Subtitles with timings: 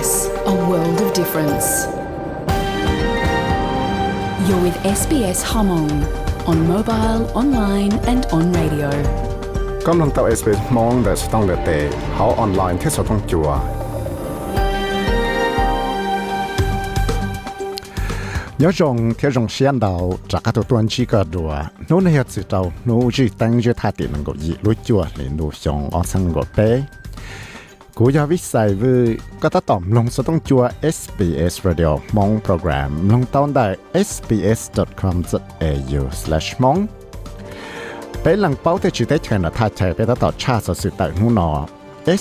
[0.00, 0.12] SBS,
[0.52, 1.66] a world of difference.
[4.46, 5.92] You're with SBS Hmong
[6.50, 8.90] on mobile, online, and on radio.
[9.86, 11.70] กำลังเต่า SBS มองแต่สต้องเลเต
[12.14, 13.48] เขาออนไลน์ที่สต้องจัว
[18.58, 21.56] nhớ rằng theo dòng xiên đầu trả các tổ tuần chỉ có đùa
[21.88, 25.04] nó này hết sự đầu nó chỉ tăng cho thà tiền năng gì lối chùa
[28.03, 28.95] ูย亚วิสัยวิ
[29.41, 30.63] ก็ตต่อมลงสต้องจัว
[30.97, 33.67] SBS Radio มองโปรแกรมลงต้นได้
[34.07, 36.79] sbs.com.au/mong
[38.21, 41.49] เป็นหลังเป้าที่ชื่อได้เชินาทาใจไปตต่อชาติสืบอต่งหูนอ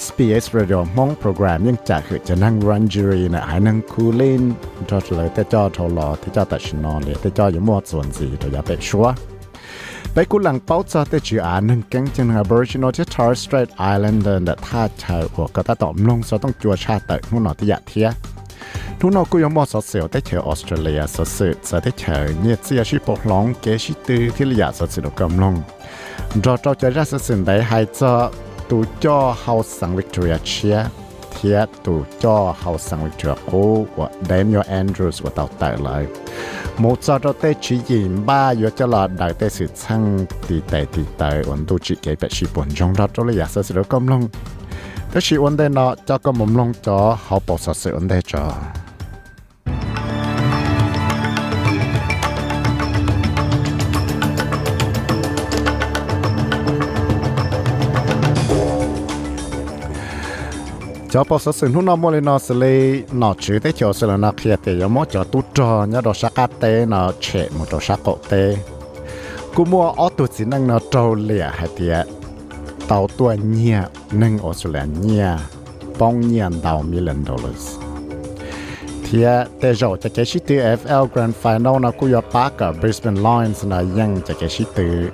[0.00, 4.42] SBS Radio มองโปรแกรมยังจากคือจะนั่งรันจูรีนะหานั่งคูลิน
[4.88, 9.06] จอดเลยแต่จอดทอลอที่จอดตัดชนอนเลยแต่จออยู่มอดส่วนสีตัวยาเป็ชัว
[10.13, 18.07] ไปกูหลังเป้าจอแต่จืออ่านหนึ่งแก๊งจัง Aboriginal ที่ Torres Strait Islander แต่ท่าชายหัวก็ตาตอมลงซอต้องจัวชาตินู่นนอที่อยากเทีย
[18.99, 25.53] ทุนอกูยังมอสเสียวได้เชอออสเตรเลียสสืบสได้เชอเนี่ยเสียชีปกร้องเกชิตือที่ระยะสสืบกำลง
[26.45, 28.13] รอเจ้าจะรัสสินได้หายจอ
[28.69, 30.89] tu cho hậu sang Victoria chia
[31.40, 36.06] thiệt tù cho hậu sang Victoria cố của Daniel Andrews của tàu tại lại
[36.78, 40.60] một giờ đầu tê chỉ nhìn ba giờ cho là đại tê sự sang thì
[40.70, 43.46] tệ thì tệ ổn tu chỉ kể bạch sĩ buồn trong đó cho là giả
[43.46, 44.28] sử sự công long
[45.12, 48.08] thế chỉ ổn đây nó cho có mồm long cho họ bỏ sợ sự ổn
[48.08, 48.52] định cho
[61.10, 63.92] cho bao số sinh hút nó mua lên nó sẽ lấy nó chữ thế cho
[63.92, 66.86] sẽ là nó kia thì giống mỗi cho tu cho, nhớ đồ sắc cá tê
[66.86, 68.56] nó chè một đồ sắc cổ tê.
[69.54, 72.06] Cú mua ở tu chỉ năng nó trâu lìa hay tiệt
[72.88, 75.36] tàu tua nhia nâng ở sẽ là nhia
[75.98, 77.78] bông nhia đầu million dollars.
[79.12, 82.20] đầu rồi thì tê rồi cho cái sĩ tử FL Grand Final nó cú yo
[82.20, 85.10] park ở Brisbane Lions là ยัง cho cái sĩ từ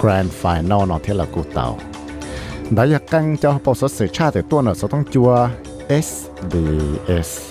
[0.00, 1.78] Grand Final nó thế là cú tàu
[2.70, 5.48] đã giặc căng cho bộ số sự tra từ tuần ở số thông chùa
[5.88, 7.49] SDS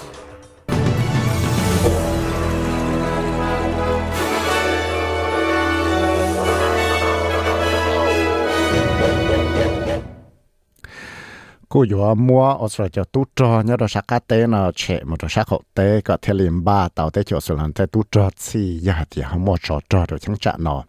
[11.69, 15.03] cô yo mua ở sở cho tu trò nhớ đó sắc cá tế nó trẻ
[15.03, 17.85] một đó sắc hậu tế có thể liền ba tàu tế cho sự lần tế
[17.85, 20.83] tu trò xì ya thì họ mua trò trò rồi chẳng chả nó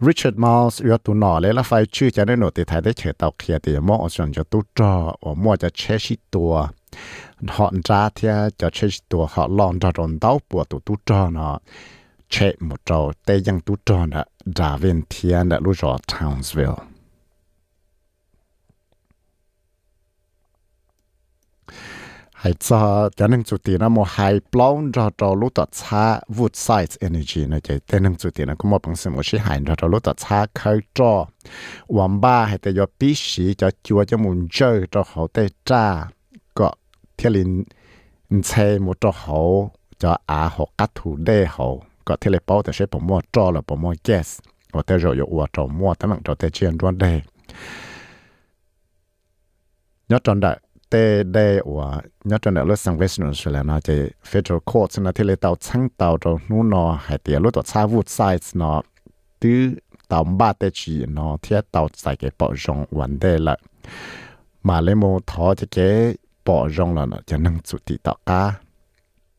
[0.00, 2.92] Richard Miles yo tu nó lấy là phải chữ cho nên nó thì thấy tế
[2.92, 6.16] trẻ tàu kia thì mua ở sở cho tu trò ở mua cho chế sĩ
[6.30, 6.68] tua
[7.48, 10.96] họ ra thì cho chế sĩ tua họ lon cho rộn đau bùa tu tu
[11.06, 11.58] trò nó
[12.28, 14.24] chế một trò tế yang tu trò nó
[14.56, 16.93] ra viên thiên đã lúc rõ Townsville.
[22.44, 26.20] hay cho cho nên chủ tiền nó một hai blown cho cho lúc đó cha
[26.28, 29.22] wood size energy nó chạy, cho nên chủ tiền nó cũng một bằng sự một
[29.22, 30.78] sự hành cho cho lúc đó cha khởi
[32.20, 36.04] ba hay tại do bí sĩ cho chúa cho muốn chơi cho họ tới cha
[36.54, 36.74] có
[37.16, 37.64] thiên linh
[38.42, 39.38] xe một cho họ
[39.98, 41.66] cho à họ cắt thủ đê họ
[42.04, 44.38] có thiên linh bảo tới sẽ bỏ mua cho là bỏ mua gas
[44.72, 47.22] và tới rồi yêu uo cho mua tấm bằng cho tới chuyện luôn đây
[50.08, 50.60] nhớ tròn đại
[50.94, 50.96] ต
[51.32, 51.38] เด
[51.76, 51.88] ว่า
[52.30, 53.96] ยัดจนเรื่องเวชนุนเสร็จเล้วนะจะ
[54.30, 58.72] federal court นะที่เราชั้งเตาตรงนู้นนอหายเตียรู้ตัวชาวุดไซส์นอ
[59.42, 59.60] ตื้อ
[60.08, 63.56] เตาบ้าเตจีนอเที่ตัวใส่เก็บปอจงวันเด้ละ
[64.68, 68.42] มาเลโมทอจะเก็บปอจงแล้วนะจะนั่งจุดติดต่อกา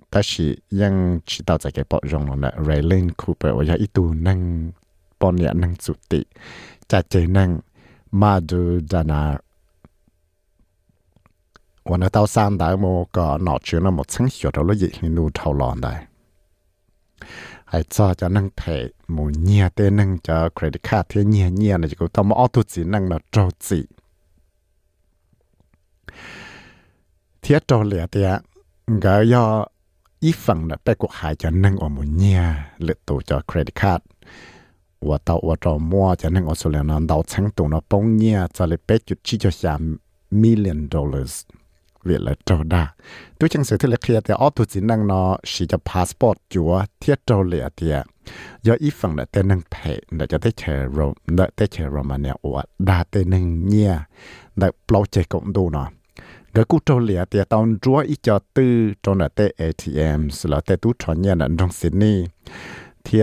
[0.10, 0.48] แต่สิ
[0.80, 0.94] ยัง
[1.30, 4.40] ชิดเตาใส่เก็บปอจงแล้วนะเรเลนคูเปอร์ว่าอีตัวนั่ง
[5.20, 6.22] ปอนี่ยนั่งจุดติ
[6.92, 7.50] จะเจนั่ง
[8.22, 8.62] มาดู
[8.94, 9.22] ดานา
[11.89, 12.85] วันนั้นเต้าสร้างได้โม
[13.17, 15.95] ก็หนอเชื่อนะหมดทั้งเหี่ยวเราเลยยิงนูเท่าหลอนได้
[17.69, 18.63] ไอ้จ้าจะนั่งเท
[19.13, 23.37] หมูเนียเต้นั่งจะเครดิตคาร์ดเทียเนียเนียนะจะกูต้องมาออตุจีนั่งนะโจ
[23.67, 23.81] จี
[27.41, 28.31] เทียโจเหลียเตีย
[29.05, 29.45] ก็ย่อ
[30.23, 32.41] อีฝั่งน่ะไปกดหายจะนั่งอมูเนีย
[32.83, 34.01] หรือตัวจะเครดิตคาร์ด
[35.09, 39.83] ว่าเต้าว่าจอมัวจะนั่งออสเตรเลียนั้นเต้าชั้งตัวนะปงเนียจะเลยเป็ดจุดชี้จะสาม
[40.43, 41.35] million dollars
[42.06, 42.94] việc là trâu đa.
[43.40, 46.38] Tôi chẳng sự thế là khi thì ở tu chỉ năng nó chỉ cho passport
[46.50, 47.92] chúa, thiết trâu lệ thì
[48.62, 51.88] do ít phần là tên năng thể để cho tới chờ rồi để tới chờ
[51.88, 53.98] rồi mà ủa, đa tên năng nhia.
[54.56, 55.90] Để lâu chơi cũng đủ nó.
[56.54, 58.20] Cái cú trâu lệ thì tao chúa ít
[58.54, 62.26] tư trong là tới ATM là tới tú cho nhia là trong Sydney
[63.04, 63.22] thì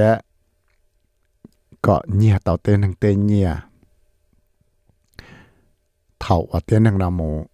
[1.82, 3.54] có nhia tao tên năng tên nhia.
[6.20, 7.46] Thầu ở tên năng là một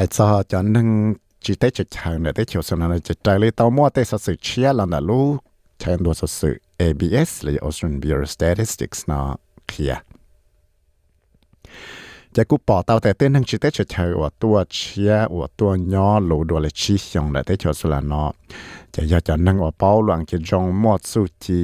[0.00, 0.88] อ้ซอจอนึง
[1.44, 5.22] จีเตจิตทางเนี่ยได้เขียวสนานจิตใจเลยเต่ามั่วเตสสื่อเชียลันดาลู
[5.78, 9.28] ใช้ตัวสื่อ ABS หรือ Australian Bureau of Statistics เนาะ
[9.68, 9.94] เขีย
[12.34, 18.30] จะกูปอเตาแต่เต้นทั้งชีเตเฉยๆว่าตัวเชียว่าตัวย่อหลูดัวเลยชี้ยงเนี่ยเตเฉยสุลานเนาะ
[18.94, 21.60] จะอยากจะนั่งว่าเป้าหลังจะจงมอดสู้ที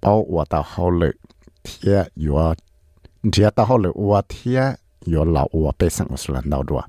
[0.00, 1.12] เป้าว่าเตาเขาเลย
[1.64, 2.34] เทียอยู่
[3.30, 4.60] เทียเตาเขาเลยว่าเทีย
[5.08, 6.82] อยู่เหล่าว่าเป็นสังสุลันดาวดัว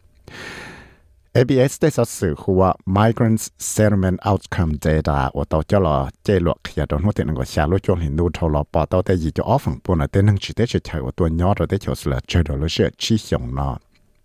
[1.37, 13.75] ABS ได้สัสื่อคือว่า Migrants Settlement Outcome Data ว่าตัวเจ้าหล่อเจหลวกเขียดหัวเต็นก็ชาลุจงเห็นดูทอลปอตัวแต่ยีจะออฝั่งปุ่นเต้นนั่งชิดได้เฉยว่าตัวยอดเราได้เฉยสุดเจอดลุเชื่อชี้ชงเนาะ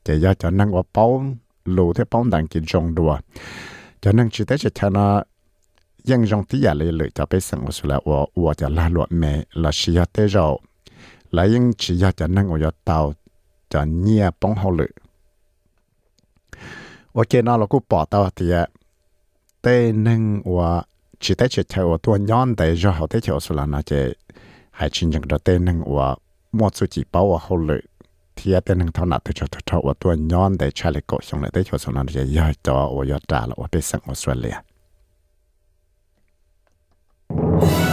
[0.05, 1.05] จะยาจะนั่งว่าเป้า
[1.75, 3.11] ลูที่เป้าดังกินจงดัว
[4.03, 5.11] จะนั่งชิดได้เฉยเนาะ
[6.09, 9.23] ยังจงที่อย่าเลยเลยจะไปสั่งว่าสุดว่าว่าจะลาหลวดเม
[9.63, 10.45] ละชียเตจเรา
[11.33, 12.99] แล้วยังชียจะนั่งว่าเตา
[13.71, 14.91] จะเนียป้องเขาเลย
[17.20, 18.56] ว่าเจน่าเรากูปอตาวเตีย
[19.62, 19.74] เต้
[20.06, 20.22] นึง
[20.56, 20.70] ว่า
[21.22, 23.92] จิตเตจิตเทวตัวย้อนแต่ย่อเขาเตเทวสุลานาเจ
[24.78, 26.08] หายชินจังเต้นึงว่า
[26.58, 27.80] มดสุจิเป้าว่าเขาเลย
[28.34, 34.56] เทียเต้นึงเท่านั้นเตจเทวตัวย้อนแต่ชาลิโกชงเลยเตเทวสุลานาเจย่อจอว่ายอดตาละว่าไปสังออสเตรเลีย
[37.30, 37.87] Thank you.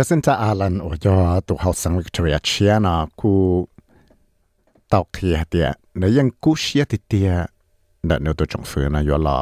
[0.14, 1.16] ันจะอาลันโอยอ
[1.48, 3.32] ตัวเฮาสังวิกตอเรียเชียนะกู
[4.92, 5.68] ตอกเียเตีย
[5.98, 7.30] ในยังกูเชียติเตีย
[8.06, 9.38] เนเนตัวจงฟื้นนะยอละ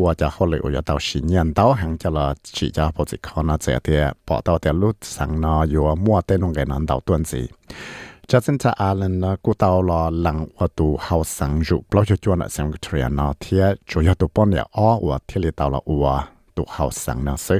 [0.00, 2.26] ว่าจะเขาเลยโอยอตาวชินยันตาวหังจะละ
[2.56, 7.42] จีจะพอจิเขานะเจียเตียปอตอวเตียลุดสังนอยอมั่วเต้นงแกนันตาวตวนสี
[8.30, 16.06] จัสินจะอาลันนะกูตาวลอหลังว่าตัวเฮาสังจุปลอจจวนะสังวิกตรีนะเทียจอยตัวปนเนี่ยอ้อว่าเทเลตาวละอัว
[16.56, 17.56] ตัวเฮาสังนะซึ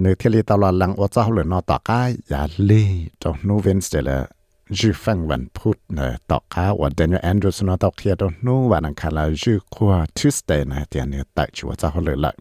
[0.00, 2.84] เนื้อเทลีตลอดหลังอดเจ้หรือนอต่อก้าอยาลี
[3.22, 4.10] ตรงนูเวนสร็จล
[4.78, 6.00] จูฟังวันพุธเน
[6.30, 12.32] ต่อข้าว่าเดนแอนดรูสนอตอกเทียดนู้วันอังคารจูคัวทูสเตย์นะเตียนเนี่ยตัดชัวเจ้าเลยละ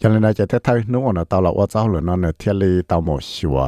[0.00, 3.58] ยังเลยนะจะเท่านู้นตลอดว่าเจ้าหรือนอนเทียลีตอหมชัว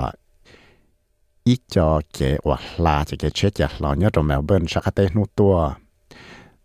[1.46, 2.18] อีจอเก
[2.48, 2.54] ว่
[2.84, 5.54] ลาจะเกเช็ดจะหล่อนี่ยตรงเมลเบิร์นชักเตนู้ตัว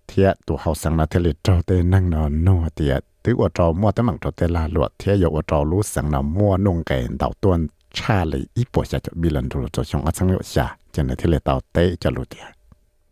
[0.07, 3.49] thiệt tụ hậu sang là thế lịch trâu tê năng nó nô thiệt tứ ở
[3.53, 6.21] trâu mua tấm bằng trâu tê là luật thiệt dụ ở trâu lú sáng nó
[6.21, 9.83] mua nung cái đầu tuần cha lì ít bộ xa cho bi lần rồi cho
[9.83, 12.56] chúng ta sang liệu xa cho nên thế lịch tàu tê cho lú thiệt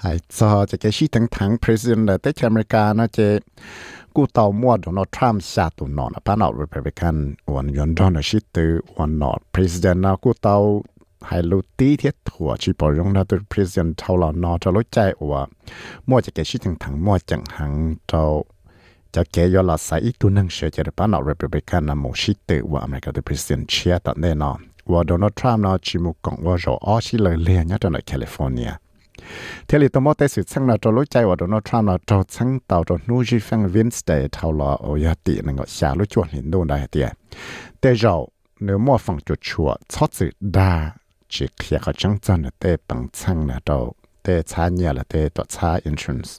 [0.00, 3.38] ไ海做这个系统堂 president 的在美国那这
[4.14, 8.58] 古า末的那 Trump 下的那那把那 Republican วัมม์ชาตุนนอพันธ์รัฐบาลวันยนต์那是的
[8.96, 10.48] วัน那 president 那古到
[11.28, 14.98] 海路地铁หัวชีพยงนะตัว president เท่าเรานอจะรู้ใจ
[15.30, 15.42] ว่า
[16.08, 17.72] มั่วจะแกชิดถึงถังมั่วจังหัง
[18.08, 18.22] เจ้า
[19.14, 24.58] จะแกยอลาใส่อีกตัวนึงเชื่อจะได้ป้านอเรปเบกันนะมูชิตว่าอเมริกาตัว president เชียตัดแน่นอน
[24.90, 28.70] ว่าโดนัลด์ทรัมป์นะชิมุกงว่าจะอ้อชิเลยเลียนยัดในแคลิฟอร์เนีย
[29.68, 31.86] thế thì tôi mới tới sự sang là cho lối chạy vào đó nó tham
[31.86, 35.54] là cho sang tàu cho nuôi gì phăng viên stay là ở nhà tỷ này
[35.54, 37.08] gọi xả lối chuột hiện đồ đại tiền
[37.82, 38.26] để rồi
[38.60, 40.90] nếu mua phòng chuột chuột cho sự đa
[41.28, 43.92] chỉ khi có chẳng chân là để bằng sang là đâu
[44.24, 46.30] để xa nhà là để tọa xa insurance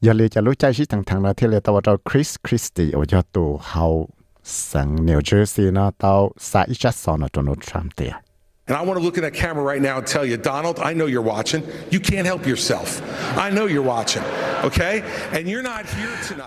[0.00, 2.90] giờ lấy cho lối chạy sĩ thằng thằng là thế là tôi vào Chris Christie
[2.92, 4.08] ở nhà tù hậu
[4.42, 8.12] sang New Jersey nó tàu xa ít chắc sau nó cho nó Trump tiền
[8.70, 10.92] And I want to look in that camera right now and tell you, Donald, I
[10.92, 11.66] know you're watching.
[11.90, 13.02] You can't help yourself.
[13.36, 14.22] I know you're watching.
[14.62, 15.02] Okay?
[15.32, 16.46] And you're not here tonight.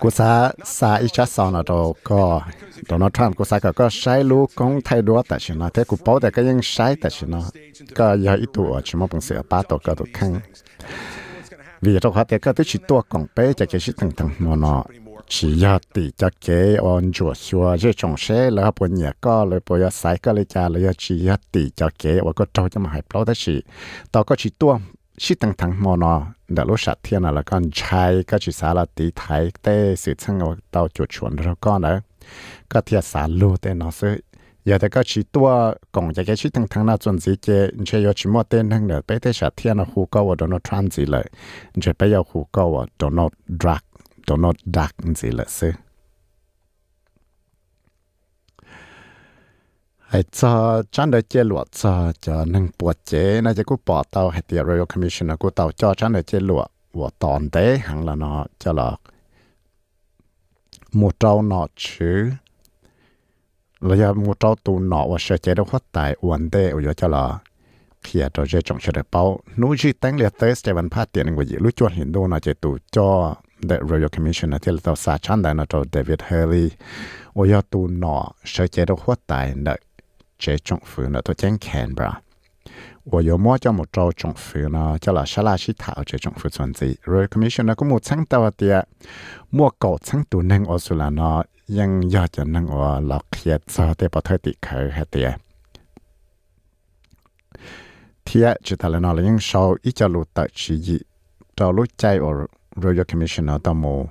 [15.31, 15.65] ชีย
[15.95, 23.63] ติจะเกยออนจวด只要底价给按住说这种事，然后不念个了，不要晒个了家了，要只要ย价给ย个招就嘛还不老的是，
[24.11, 24.79] 到个去多。
[25.23, 26.13] ชียติต่อก็ชีตัวชีตังทังมอนอ
[26.53, 31.93] เดลุชัดเทียนแล้วก็ใช้ก็ชิสารตีไทยเต้สืบช่างเอาเตาจุดชวนแล้วก็นะ
[32.71, 34.15] ก็เทียสารลูเต้นอซื้อ
[34.65, 35.47] อย่าแต่ก็ชีตัว
[35.95, 37.47] กองจะแกชิตังทังน่าจนสีเจ
[37.79, 41.25] นเชยชิมอเต้นทั้งเดไปเตชัดเทียนหูก็ว่าโดนทรัมป์สีเลย
[41.79, 43.19] เชไปยาหูก็ว่าโดน
[43.61, 43.83] ดรัก
[44.22, 44.22] ตั้งนอน chỉ giờ tỷ cho kế on chùa xua chứ trồng xe là bộ nhà
[44.22, 44.22] có rồi bộ nhà sai có lấy cha lấy chỉ giờ tỷ cho kế và
[44.22, 44.22] có trâu cho mà hay bao đó chỉ tao có chỉ tua chỉ tăng tăng
[44.22, 44.22] mò nó đã lúc sát thiên là con trai có chỉ xả là tỷ thái
[44.22, 44.22] tê sự chăng ở tao chuột chuột rồi con nữa có thiệt xả lô tê
[44.22, 44.22] nó sẽ giờ thì có chỉ tua còn cái cái chỉ tăng tăng là chuẩn
[44.22, 44.22] gì cái chỉ có chỉ một tên thằng nữa bây giờ sát thiên là khu
[44.22, 44.44] cao và đó nó transit lại chỉ bây giờ khu cao và đó nó drag
[44.44, 45.72] do not dark gì là sư
[50.08, 54.02] hay cho chăn đời chế lụa cho cho nâng bùa chế nó chỉ có bỏ
[54.10, 57.50] tàu hay tiệt Royal Commission nó có tàu cho chăn đời chế lụa và tòn
[57.50, 58.96] tế hẳn là nó cho là
[60.92, 62.30] một trâu nọ chứ
[63.80, 66.94] là giờ một trâu tù nọ và sợ chế đâu phát tại vấn đề ở
[66.94, 67.38] cho là
[68.02, 71.12] khi ở trong trong cho được bao nuôi chỉ tăng liệt tới sẽ vẫn phát
[71.12, 73.34] tiền người gì lúc chuẩn hiện đồ nó chỉ tù cho
[73.68, 76.66] the Royal Commission นะที่เราสาชันได้นะตัวเดวิดเฮลี
[77.36, 78.16] ว่า要ตัวหนอ
[78.50, 79.74] เชื่อใจเราหัวตายนะ
[80.40, 82.12] เจ้าจงฝืนนะตัวแจ้งแคนบรา
[83.10, 84.98] 我有么叫么招政府呢？
[84.98, 88.86] 叫了沙拉西塔这政府存在，Royal Commission 呢，ก็么参到的，
[89.48, 95.04] 么搞参到能我说了呢，ยังอยากจะนั่งว่าเราเครียดซะแต่ปทติเคยให้
[102.75, 104.07] Royal Commission ở tàu mù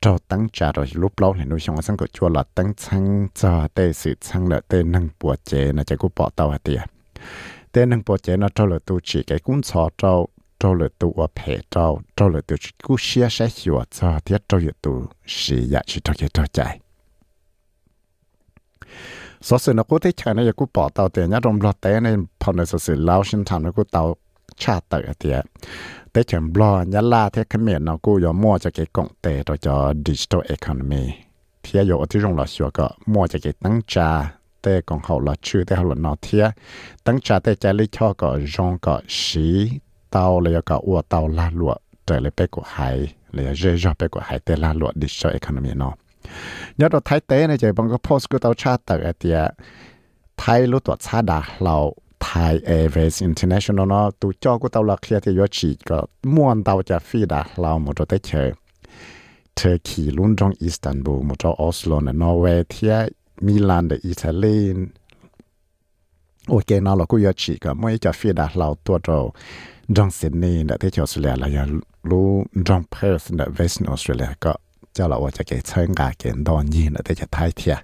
[0.00, 3.28] cho tăng trả rồi lúc lâu thì nuôi xong sang cửa chua là tăng sang
[3.34, 6.58] cho tê sự sang lợi tê năng bùa chế là chạy của bỏ tàu hả
[6.58, 6.80] tìa
[7.72, 10.26] tê năng bùa chế nó cho lợi tu chỉ cái cũng cho cho
[10.58, 14.20] cho lợi tu ở phê cho cho lợi tu chỉ cú xia sẽ hiểu cho
[14.24, 16.80] thiết cho lợi tu xì dạ chỉ cho cái cho chạy.
[19.40, 22.00] Số sự nó cố thế chạy này cũng bỏ tàu tiền nhá trong lọt té
[22.00, 24.16] nên phần này số sự lao sinh thảm nó cũng tàu
[24.62, 25.36] ชาติเตีย
[26.10, 31.02] แต่เฉิมบลอยันลาเทคเมียนเราะกูยอมมั่วจะเกกงเตตัวจอดิจิทัลเอคอนมี
[31.62, 34.10] เทียโยที่รงหลอชัวก็มั่วจะเกตั้งจา
[34.62, 36.44] เตกองเขาหลอชื่อเตเขาหลอนอเทีย
[37.06, 39.48] ตั้งจาเตใจลิชอก็ยองก็สี
[40.10, 42.96] เตาเลยก็อ้วเตาลาลวดเตเลยไปกว่าหาย
[43.32, 45.94] เลยเจอะไปกว่าหายเตลาลวดดิจิทัลเอคอนมีเนาะ
[46.80, 49.38] ยัดเราไทยเต้ในใจบังก็โพสกูเตาชาติเตีย
[50.38, 51.76] ไทยรู้ตัวชาดาเรา
[52.24, 55.98] Thai Airways International เนาะตัวจอกูตาวลักเคียที่ยอฉีก็
[56.34, 58.48] ม่วนตาวจะฟีดาเราหมดได้เชย
[59.54, 62.96] เทอร์คีลุ่นจงอิสตันบูลหมดออสโลนนอร์เวย์เทีย
[63.46, 64.60] มิลานเดอิตาลี
[66.50, 69.18] โอเคเนาะเรากูยอฉีก็ไม่จะฟีดาเราตัวเรา
[69.96, 71.68] จงซิดนีย์เดที่ออสเตรเลียเรายัง
[72.10, 72.28] รู้
[72.68, 74.52] จงเพิร์ธเดเวสต์ออสเตรเลียก็
[74.94, 77.76] เจ้าเราว่าจะเกิดเชิงกาเกณฑ์ดอนยีนเดที่จะไทยเทีย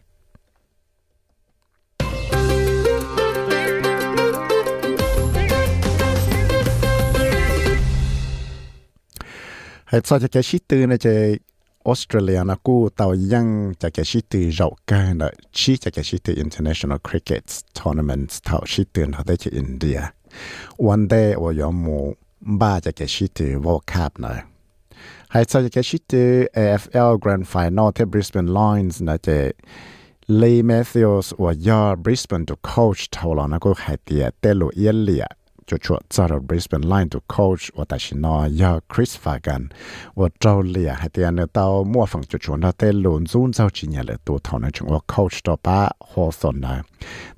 [9.92, 11.14] ให้ซอจะแกชิตือนะจะ
[11.86, 13.46] ออสเตรเลียนะกูเตายัง
[13.82, 17.46] จะแกชิตือเรากันนะชีจะแกชิตือ international cricket
[17.78, 19.98] tournament เท่าชิตือนเขาได้จากอินเดีย
[20.86, 21.98] วันเดย์ว่ายอมู
[22.60, 24.34] บ้าจะแกชิตือวอลคัพนะ
[25.32, 29.38] ให้ซอจะแกชิตือ AFL Grand Final ที่ Brisbane Lions นะเจะ
[30.40, 35.26] ลีแมทธิวส์ว่ายอบริสเบนตัวโค้ชเท่าเรานะกูใครเตียเตลุเอียเลีย
[35.72, 39.66] cho cho cha ở Brisbane line to coach, và ta xin nói giờ Chris Fagan
[40.14, 43.52] và trâu lìa hay tiền nữa tao mua phòng cho cho nó tên luôn zoom
[43.52, 46.80] sau chỉ nhà là tụ thọ nó và coach đó ba Hawthorne này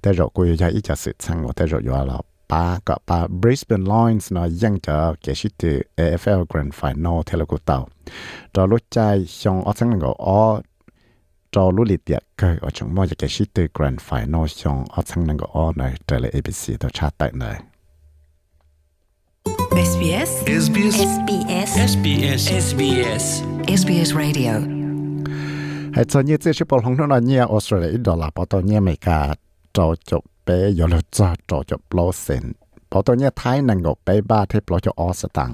[0.03, 2.99] thế rồi cô giờ ít cho sự sang và thế rồi giờ là ba có
[3.07, 7.59] ba Brisbane Lions nó ยัง chờ kế sĩ từ AFL Grand Final theo là của
[7.59, 7.89] tàu
[8.53, 10.63] trâu lúc chạy, xong, ở sang là ngồi
[11.53, 15.03] cho lúc lì tiệt cơ, ở trong mọi cái sĩ từ grand final, xong, ở
[15.07, 17.63] thằng năng ở này trở lại ABC tôi tra tại này.
[19.90, 20.32] SBS
[20.64, 23.26] SBS SBS SBS SBS
[23.80, 24.54] SBS Radio
[25.94, 29.20] ให้ตอนนี้เจ้าชิบอลของเราเนี่ยออสเตรเลียดอลลาร์พอตอนนี้อเมริกา
[29.78, 32.46] จอจบไปยอลจอจอจบโลเซน
[32.92, 35.52] พอตอนนี้ไทยนังกไปบ้าเทปลอจออสตัง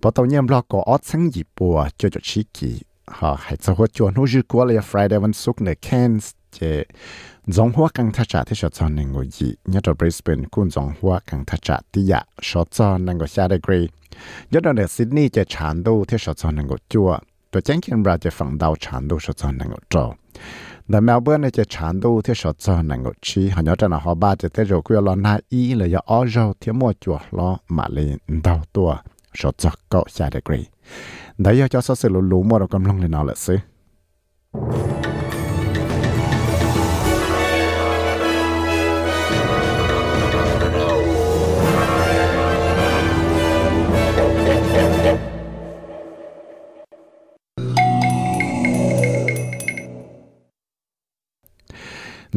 [0.00, 2.72] พอตอนนี้บล็อกก็ออสังญี่ปุ่นจอจชิกิ
[3.18, 6.58] ฮะให้จะหัวจวนหูจีกัวเลย Friday วันศุกร์ในแคนส์เจ
[7.47, 10.91] dòng hoa căng cha thi thì cho nên người gì nhất là Brisbane cũng dòng
[11.01, 12.23] hua căng thắt chặt thì ya.
[12.41, 13.87] Cho nang nên người xa đây gray
[14.51, 17.17] nhất là Sydney chỉ chán đâu thì cho cho nên người chua.
[17.51, 20.15] Tôi chẳng kiến ra chỉ phẳng đầu chán đâu cho cho nên người trâu
[20.87, 23.97] là Melbourne chỉ chán đâu thì cho cho nên người chi họ nhớ rằng là
[23.97, 26.93] họ ba chỉ thấy rồi quên lo na y là do ở rồi thì mua
[26.99, 28.95] chua lo mà Dao đầu tua.
[29.33, 30.65] Cho cho cậu xa đây gray
[31.37, 33.57] đấy cho số sự lũ lũ mua được cầm lông lên nào là xứ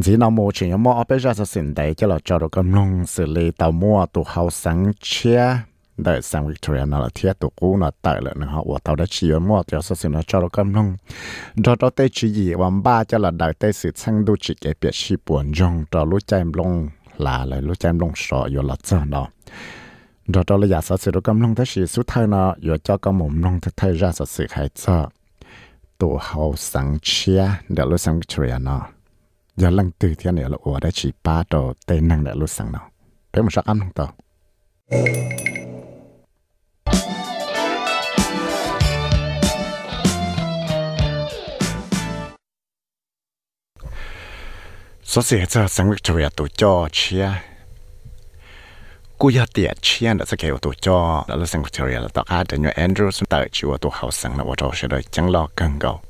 [0.03, 2.49] chỉ nó mua chỉ nó mua ở bên ra sinh đấy cho là cho được
[2.53, 5.57] con lông xử lý tàu mua tụ hậu sáng chia
[5.97, 9.05] đợi sang Victoria nó là thiết tụ cũ nó tại lại nó họ tàu đã
[9.09, 10.97] chỉ mua cho sự sinh nó cho được con lông
[11.55, 14.55] đó đó tê chỉ gì và ba cho là đợi tê sự sang đu chỉ
[14.61, 18.49] cái biệt chi buồn trong cho lũ chạy long là lại lũ chạy long sợ
[18.49, 19.27] rồi là cho nó
[20.27, 22.97] đó đó là giả sử sự đó con lông thế sự thay nó rồi cho
[22.97, 25.09] con mồm lông thế thay ra sự hay cho
[25.99, 28.87] tụ hậu sáng chia đợi lũ sang Victoria nó
[29.57, 32.51] giờ lần từ thiên này là ủa đã chỉ ba đồ tên năng đã lúc
[32.51, 32.91] sáng nào.
[33.33, 34.13] Thế một sắc ăn không tao?
[45.03, 47.31] Số xe cho sang Victoria à, tổ cho chia?
[49.19, 52.09] Cú ya tiệt chia đã sẽ kêu tổ cho là lúc sang Victoria à, là
[52.09, 54.89] tao cả để nhớ Andrew xuống tới chịu tổ hậu sáng là ở đó sẽ
[54.89, 56.01] đợi chẳng lo cần cầu.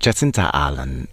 [0.00, 1.04] Jacinta Allen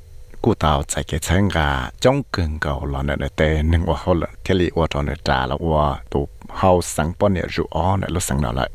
[0.45, 1.69] กูตาวใจเกชังกา
[2.03, 4.11] จ้องกึ่งเก่าหลอนเนเตนึงว่าเขา
[4.43, 6.19] เทลีว่าตอนเนจ่าแล้วว่าตู
[6.57, 8.67] เฮาสังปอนเนี่ยรูอ้อเนี่ยรู้สังนั่นแหละ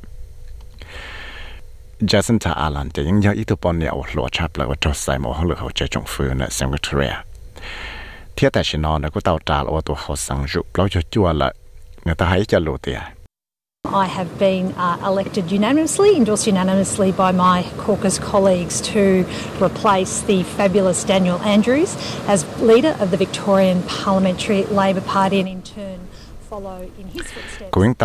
[2.10, 7.14] จัสันทาอาลันจะยังยังอีตัวปอนเนี่ยว่าหลัวชับเลยว่าจอใส่หมอเขาเลยเขาใจจงฟื้นเนี่ยสังวิทเรีย
[8.34, 11.48] เทียแต่ชินอนเนี่ยกูตาวจ่าแล้วว่าตัวเขาสังรูเราจะจั่วละ
[12.04, 12.98] เนี่ยแต่ให้จะรู้เตีย
[13.88, 19.26] I have been uh, elected unanimously, endorsed unanimously by my caucus colleagues to
[19.60, 25.62] replace the fabulous Daniel Andrews as leader of the Victorian Parliamentary Labor Party and in
[25.62, 26.00] turn
[26.48, 27.70] follow in his footsteps.
[27.70, 27.98] Going to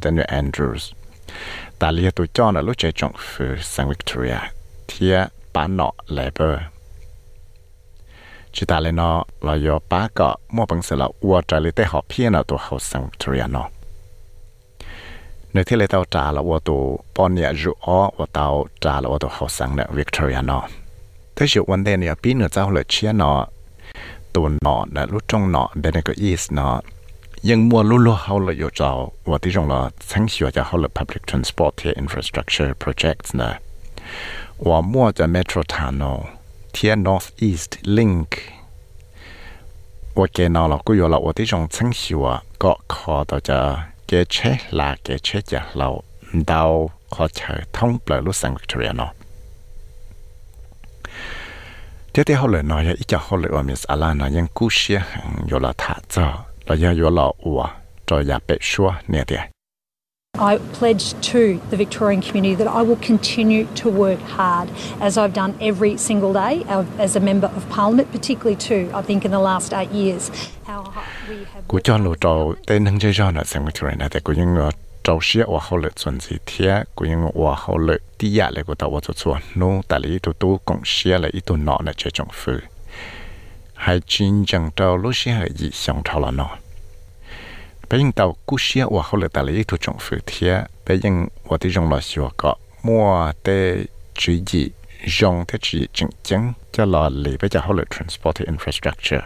[0.00, 0.94] Daniel Andrews.
[3.88, 4.52] Victoria.
[6.08, 6.68] Labor
[8.58, 13.70] 意大利诺，我有八个，莫本是了乌仔里蒂号偏了度后圣维克托诺。
[15.52, 20.64] 内地里头查了乌度，波尼亚茹奥，我头查了乌度后圣呢维克托诺。
[21.34, 23.46] 退休完年呢偏了度杰诺，
[24.32, 26.82] 屯诺呢路中诺，但那个意思呢，
[27.42, 33.54] 英莫路路号了有朝，我底中了城市或者号了 public transport infrastructure projects 呢，
[34.56, 36.22] 我莫的 metro tunnel。
[36.76, 38.26] 天 North East Link
[40.12, 45.92] 我见到了，古有了我的种成效啊，各考到这给车啦，给车家老
[46.34, 49.08] 唔到考车通不了路上去了喏。
[52.12, 55.00] 这天后来呢，也一家后来我们是阿拉呢，因故事
[55.46, 56.20] 有了他这，
[56.66, 57.70] 那也有了我，
[58.04, 59.50] 这也别说那点。
[60.38, 64.68] I pledge to the Victorian community that I will continue to work hard
[65.00, 69.24] as I've done every single day as a Member of Parliament, particularly too, I think,
[69.24, 70.30] in the last eight years.
[87.90, 88.36] bây giờ tàu
[88.90, 91.10] hoặc là tại lấy thuộc trọng phử thế bây giờ
[91.44, 94.70] hoặc thì dùng là sửa có mua để chỉ gì
[95.06, 99.20] dùng thế chỉ chứng chứng cho là lấy bây giờ không là transport infrastructure.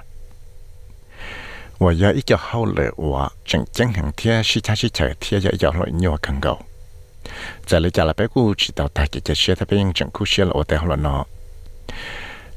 [1.79, 3.29] Và giờ ít cho không là và
[3.75, 6.59] chứng hàng thế sĩ cha sĩ chạy thế giờ giờ loại nhiều càng gầu
[7.67, 10.25] giờ lấy giờ là bây cú chỉ tàu tại cái xe bây giờ chứng cú
[10.37, 11.25] là ở đây không là nó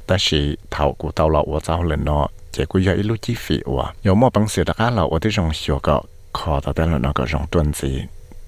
[0.06, 2.30] 但是头骨到了我走了喏。
[2.54, 5.96] เจกูยออิลูจีฟีอวะยอมอปังเสียตะก้าเราอที่จงเขียวก็
[6.38, 7.92] ขอตะแต่เละนก็จงตวนสี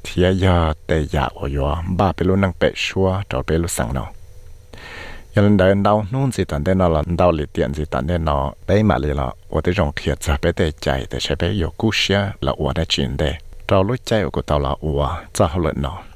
[0.04, 1.58] เทียยาแต่ยาอวย
[1.98, 4.10] บ้าไปลูนังเปะชัวจอไปลูสังเนาะ
[5.34, 13.24] ยันเดินดาวนู่นสิตันเดนอลดาวลิเตียนสิตันเดนอไปมาเลยละอวที่จงเทียจะไปแตใจแต่ใช้ไปยอกุเชียละอวได้จินเด
[13.66, 15.00] เราลุใจอวกูตาละอว
[15.36, 16.15] จะเฮลเนาะ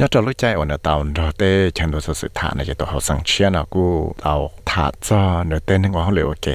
[0.00, 3.84] ยอดจะรู้ใจอ่อนตาเรอเต้เชิญตัวสุดท้ายในตัวเขาสังเชียนกู
[4.24, 4.34] เอา
[4.70, 6.48] ถาดจอเนเต้นึงว่าเขาเหลวเก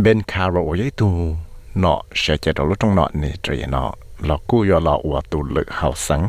[0.00, 1.08] เบนคาร์โรยัยตู
[1.78, 3.90] เนาะเสียใจวราลดตรงเนาะนี่ตรีเนาะ
[4.26, 6.22] เรากู้ยอเราอวตูลึกเขาสัง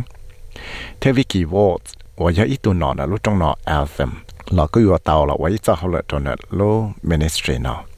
[0.99, 1.81] เทวิกีโวต
[2.21, 4.11] ว่ายัยตูเนาะนะลดตรงเนาะแอลเซม
[4.55, 6.61] เราก็อยู่เตาเราไว้จะเขาเลยตัวเนาะโล
[7.07, 7.90] มินิสทรีเนาะ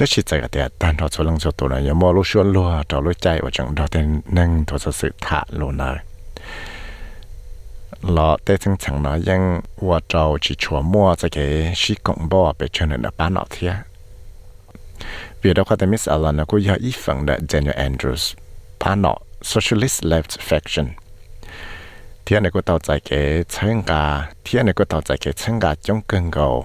[0.02, 4.00] ่ชิดใจกับแต่ตันเราชวนลงชวนตัวนะอย่ามอรู้ชวนรัวเรารู้ใจว่าจังเราแต่
[4.36, 5.90] นั่งตัวสื่อถาโลนะ
[8.14, 9.42] เราแต่ถึงฉันนะยัง
[9.88, 11.38] ว่าเราchỉ ชัวมั่วจะเก
[11.80, 13.72] ชิกงบ่ไปเชิญในบ้านเราเทีย
[15.42, 18.34] vì đó có thể miss Alan là cô giờ ý phần là Daniel Andrews
[18.78, 20.86] bạn nọ Socialist Left Faction
[22.26, 25.58] thiên này cô tàu chạy cái chân gà thiên này cô tàu chạy cái chân
[25.58, 26.42] gà trong cơn gầu tạ lìa tụ nâng ở chị nhỏ yo lọ ở tàu
[26.42, 26.64] học sinh chia cho lối chạy ở tàu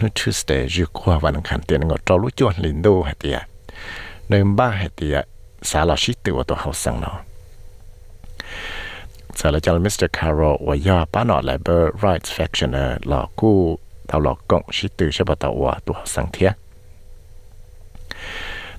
[0.00, 3.18] nó Tuesday dư qua và nâng khăn tiền ngồi cho lối chuột liền đô hết
[3.18, 3.42] tiệt
[4.28, 5.28] nơi ba hết tiệt
[5.62, 7.20] xã là shit từ ở tàu học sinh nó
[9.34, 10.04] giờ là cho Mr.
[10.12, 15.10] Carroll và do ba nọ Labor Rights Faction là cu tàu lọ cộng shit từ
[15.10, 16.52] sẽ bắt tàu ở tàu học sinh thiệt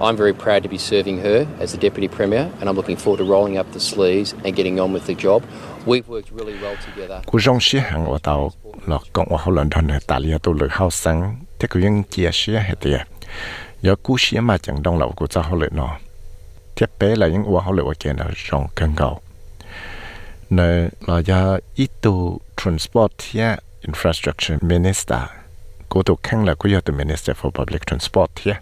[0.00, 3.18] I'm very proud to be serving her as the Deputy Premier, and I'm looking forward
[3.18, 5.42] to rolling up the sleeves and getting on with the job.
[5.86, 7.20] We've worked really well together.
[7.26, 8.18] Cú rong xí hàng ở
[9.12, 12.52] cộng hòa Holland đồn hệ tà tu lực hao sáng, thế cú yên chia xí
[12.52, 13.00] hệ tiền.
[13.82, 15.98] Giờ cú xí mà chẳng đông lậu của cho Holland nó.
[16.76, 18.94] Thế bé là những hòa Holland ở kia là rong cân.
[20.50, 25.20] Nơi là do ít tu transport yeah infrastructure minister,
[25.88, 28.60] cô tu khăn là cô yêu tu minister for public transport here.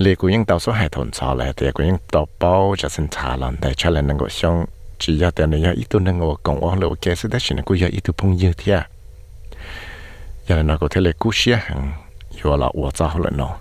[0.00, 2.88] Lệ cô những tàu số hệ thống cho lại thì cô những tàu bao cho
[2.88, 4.66] sinh trả lần để cho lên năng 够 xong
[4.98, 7.54] chỉ do tiền này ít tu năng 够 cộng ua lựa kiện sẽ đấy chỉ
[7.54, 8.88] là cô yêu ít tu phong yêu here à.
[10.48, 11.92] giờ là nó có thể là cú xia hàng
[12.44, 13.56] yêu là ua cho họ lại nó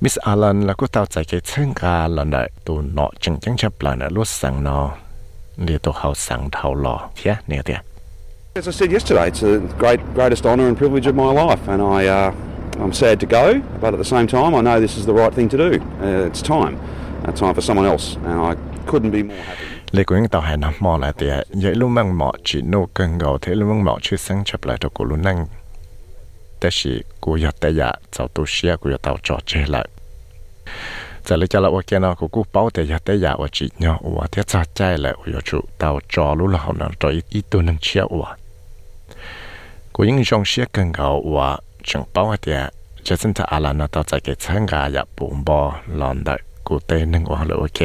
[0.00, 3.56] Miss Allen là cô tao chạy cái chân gà lần này tụ nọ chân chân
[3.56, 4.96] chấp lại là lúc sáng nó
[5.56, 7.82] li tụ hậu sáng thầu lò thế à, nè thế à.
[8.55, 11.81] As I said yesterday, it's the great, greatest honour and privilege of my life, and
[11.81, 12.31] I, uh,
[12.83, 13.45] I'm sad to go,
[13.81, 15.71] but at the same time, I know this is the right thing to do.
[16.01, 16.79] Uh, it's time,
[17.25, 18.55] uh, time for someone else, and I
[18.89, 19.75] couldn't be more happy.
[19.91, 22.85] lê của những tàu hải nằm mò lại thì vậy lúc mang mò chỉ nô
[22.93, 25.45] cân gầu thế lúc mang mò chưa sáng chấp lại cho cô luôn năng
[26.59, 26.91] แต่สิ
[27.23, 29.87] กูอยากแต่อยากเจ้าตัวเชียกูอยากเต่าจอดเจlại
[31.29, 38.29] จะเลยจะละว่าแกนอกูกูเป้าแต่อยากแต่อยากว่าจีเนาะว่าที่จะใจแหละว่าจู่เต่าจอรู้ละเขานั้นตัวอีตัวนึงเชียว่า
[39.93, 41.47] กูยังชงเชียกันเขาว่า
[41.87, 42.59] จังเป้าเดีย
[43.05, 45.59] จะซึ่งจะอะไรนะต่อใจเกิดเชิงกายปุ่มบอ
[45.99, 46.35] ลอนได้
[46.67, 47.79] กูเต้นึงว่าเลยโอเค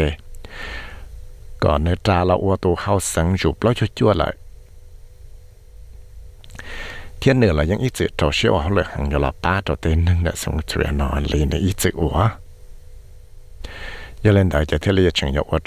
[1.63, 4.35] ก่อนเนื้อตาเราว่าตัวเข้าสังจุบแล้วชั่วๆเลย
[7.21, 10.05] thiên nữa là những ý chữ trò siêu họ lực hàng là ba trò tên
[10.05, 12.29] nâng đã sống chuyện nó lên để ý chữ ủa
[14.26, 15.60] giờ đại cho thiên lý chẳng yếu ở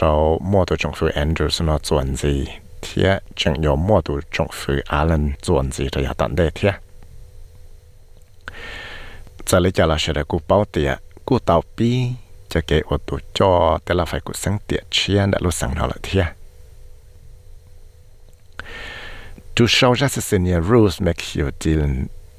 [1.14, 2.44] Andrews nó chuẩn gì
[2.82, 5.88] thiên chẳng yếu mua đồ trong phu Alan chuẩn gì
[9.86, 10.12] là sẽ
[10.48, 10.64] bảo
[12.66, 13.78] cái ô tô cho
[15.30, 15.38] đã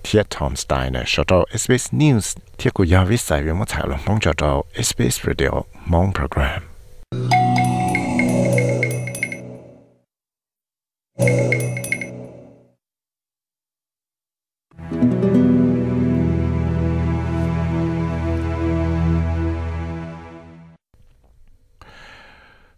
[0.02, 5.50] 听 Tom Stein 的《Shout Space News》，听古雅威在月母彩虹，望接到《Space Radio》
[5.86, 6.62] 梦 program。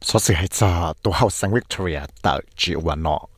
[0.01, 3.30] 所事系在都好，sanctuary 到 Juno。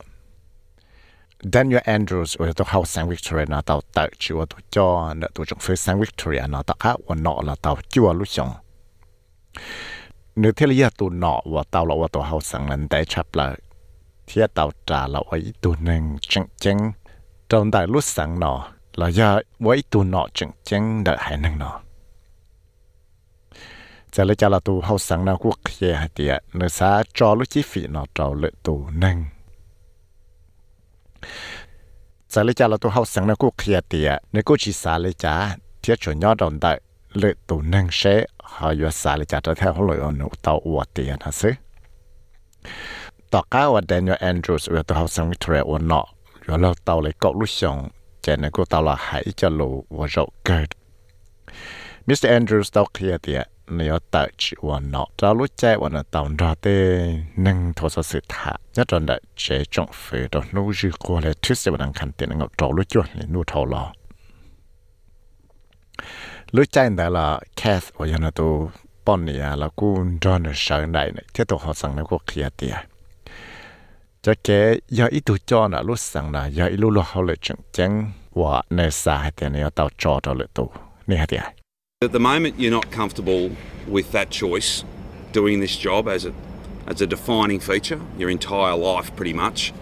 [1.52, 5.44] Daniel Andrews ở tổ hậu San Victoria nó tàu tạo chùa tổ cho nợ tổ
[5.44, 8.50] trọng phía San Victoria nó tạo ác và nọ là tàu chùa lúc chồng
[10.36, 13.34] nếu thế là tụ nọ và tàu lọ và tàu hậu San lần đại chấp
[13.34, 13.56] là
[14.26, 16.76] thế tàu trả là ấy tụ nâng chân chân
[17.48, 21.58] trong đại lúc sáng nọ là do với tụ nọ chân chân đợi hải năng
[21.58, 21.80] nọ
[24.12, 27.34] giờ lấy cho là tụ hậu San nào quốc kia hạt tiệt nếu sa cho
[27.34, 28.86] lúc chi phí nọ trâu lợi tụ
[32.32, 35.34] จะเลยจ้าเราตัวเขาสังนักกูเคลียเตียในกูชีสาเลยจ้า
[35.80, 36.72] เทียชนยอดดอนได้
[37.18, 38.22] เลยตัวนั่งเชะ
[38.54, 41.50] หายสาเลยจ้าจะแท้เขาเลยอนุตาอวดเตียนะซึ
[43.32, 46.04] ต่อก้าวเดนยอแอนดรูส์เวตัวเขาสังวิทเรอวนเนาะ
[46.60, 47.76] เราเตาเลยก็ลุชง
[48.22, 50.68] เจนกูเตาละหายจะรู้ว่าเราเกิด
[52.06, 52.28] Mr.
[52.28, 55.06] Andrews tàu kia tiệt nếu tại chỉ và nọ.
[55.16, 58.52] Cho lúc chạy và nó tàu ra tê nâng thô số sự thả.
[58.74, 60.42] Nhất là đại chế trọng phê đó.
[60.52, 63.42] Nô dư qua lại thứ sẽ bằng khăn tiền ngọc trâu lúc chuột lên nô
[63.46, 63.92] thâu lò.
[66.50, 68.70] Lúc chạy đó là Kath và nhà tu
[69.04, 71.24] bọn này à, là cô cho nó sợ đại này.
[71.34, 72.86] Thế tôi họ sang nó có kia à tiền à.
[74.24, 77.22] cho cái giờ ít tuổi cho nó lúc sang là giờ ít lúc lúc họ
[77.22, 80.66] lại chẳng chẳng và nơi xa thì nó tàu cho đó lại tôi
[81.06, 81.38] nè thì
[82.04, 83.50] At the moment, you're not comfortable
[83.88, 84.84] with that choice,
[85.32, 86.34] doing this job as a,
[86.86, 89.72] as a defining feature, your entire life pretty much.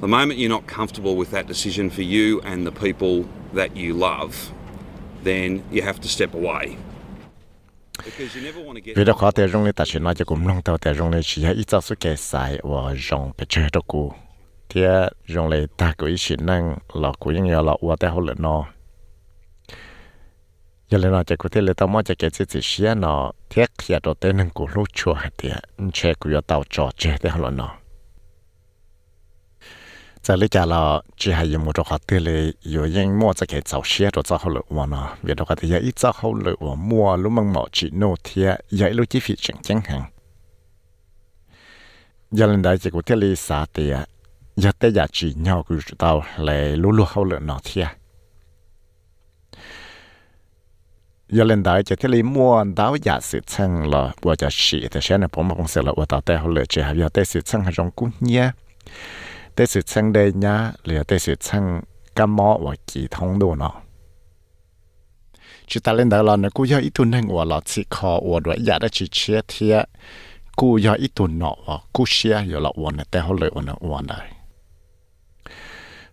[0.00, 3.92] The moment you're not comfortable with that decision for you and the people that you
[3.92, 4.52] love,
[5.22, 6.78] then you have to step away.
[8.02, 8.96] Because you never want to get.
[18.54, 18.83] vì
[20.88, 23.32] giờ lên nó chạy cụ thể là tao mới chạy cái gì gì xia nó
[23.50, 25.50] thiết xia đồ tên nên cụ lúc chùa thì
[25.92, 27.74] chạy cụ giờ tao trò chơi thế họ nó
[30.22, 33.46] giờ lấy trả là chỉ hay một trò khác thế là giờ yên mua cái
[33.46, 36.28] cái cháu xia đồ cháu họ lựa vào nó việc đó thì ít cháu họ
[36.44, 36.54] lựa
[37.16, 40.02] lúc mang mỏ chỉ nô thiệt giờ lúc chỉ phí chẳng chẳng hàng
[42.30, 43.92] giờ lên đây chạy cụ thể là sao thì
[44.56, 47.86] giờ tới giờ chỉ nhau cụ tao lại lúc lúc họ lựa nó thiệt
[51.28, 54.88] giờ lên đại cho thế lý mua đáo giả sự chân là vừa giả sĩ
[54.90, 57.08] thì sẽ là bốn mà không là vừa tạo tay họ lựa chỉ hay giờ
[57.08, 58.50] tay sự chân hay trong cú nhé?
[59.54, 61.80] Tay sự chân đây nhá là tay sự chân
[62.16, 63.72] cái mỏ và kỳ thông đồ nó
[65.66, 68.40] chỉ ta lên đại là nó cú giờ ít tuần và là chỉ khó và
[68.40, 69.82] đuổi giả đã chỉ chia thia.
[70.56, 73.76] Cú giờ ít tuần và cú chia giờ là vừa này họ lựa vừa này
[73.80, 74.32] vừa này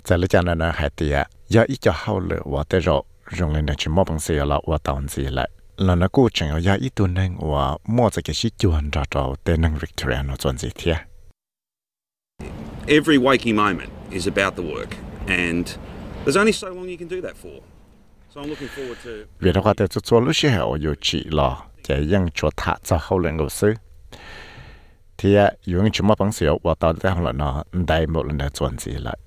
[0.05, 3.03] giờ lấy cho nên là hai tia giờ cho họ lựa và tay rồi
[3.37, 6.49] rong lên chỉ mua bằng xe là và tàu gì lại là nó cố chẳng
[6.49, 9.77] ở nhà ít tuần nên và mua cái cái chiếc chuồn ra trò tên năng
[9.77, 10.95] Victoria nó chuẩn gì thế
[12.87, 14.89] Every waking moment is about the work
[15.27, 15.67] and
[16.25, 17.61] there's only so long you can do that for.
[18.35, 21.55] So I'm looking forward to Việc đó thì tôi luôn sẽ hiểu yêu chị là
[21.83, 23.73] chỉ những chỗ thả cho hậu lên ngồi sư
[25.17, 28.37] thì những chúng mà bằng xe và tàu thì họ là nó đại một lần
[28.37, 29.17] đã chuẩn gì lại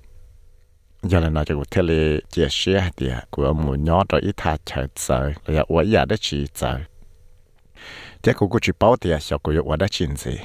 [1.09, 4.57] giờ là nó cho cái thế chia sẻ thì của một nhỏ rồi ít thà
[4.65, 6.79] chờ chờ là ở nhà đó chỉ chờ
[8.25, 10.37] thế của cô à, chỉ bảo thì sao cô ở đó chuyện gì?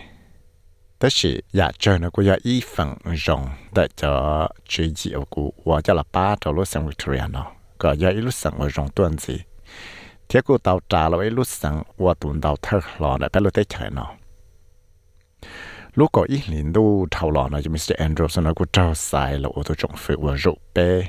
[1.01, 5.53] Đó là nhà chơi nó cô ít phần rộng để cho chỉ chỉ ở cô
[5.65, 7.47] và cho là ba cho lúc sang Victoria nó.
[7.79, 9.39] Có giờ ít lúc sang ở rộng tuần gì?
[10.29, 13.41] Thế cô tàu trả là ít lúc sang và tuần tàu thơ lò để bé
[13.41, 14.13] lúc tới chơi nó
[16.01, 17.93] lúc có ít liền đu thầu lò nó cho Mr.
[17.99, 21.07] Andrews nó cũng trao xài là ô tô trọng phê và rượu bê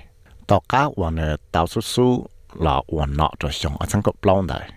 [0.47, 4.15] tàu cá và nó tàu su su là và nọ cho xong ở trong cột
[4.21, 4.69] lông đấy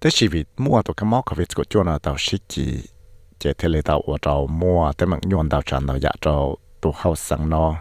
[0.00, 2.82] thế chỉ vì mua tàu cá móc cái việc của chỗ nó tàu xí chỉ
[3.38, 6.56] chỉ thế là tàu ở trâu mua thế mà nhuận tàu tràn tàu dạ tàu
[6.80, 7.76] tàu hậu sang nó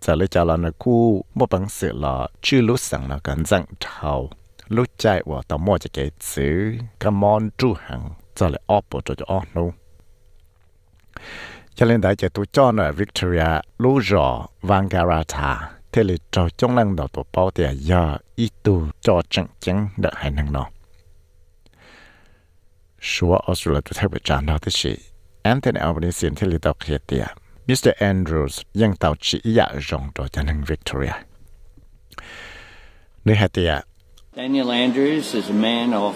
[0.00, 3.44] giờ lấy cho là nó cú mua bằng sự là chưa lúc sang nó cần
[3.44, 4.30] dặn thầu
[4.68, 8.84] lúc chạy và tàu mua cho cái chữ cái món tru hàng giờ lại ốp
[9.04, 9.72] cho cho ốp luôn
[11.74, 16.96] cho nên đại chế tụ cho nợ Victoria Lujo Vangarata thế là trò chống lăng
[16.96, 20.66] đầu tổ bảo tiền giờ ít tu cho chẳng chẳng đợi hành năng nó.
[23.00, 24.96] Sure Australia tụ theo bị trả nợ thế gì
[25.42, 27.26] Anthony Albanese thế là tàu khía tiền
[27.66, 27.90] Mr.
[27.98, 31.12] Andrews, Andrews ยัง tàu chỉ dạ rộng cho cho năng Victoria
[33.24, 33.80] Nơi hạt tiền
[34.36, 36.12] Daniel Andrews is a man of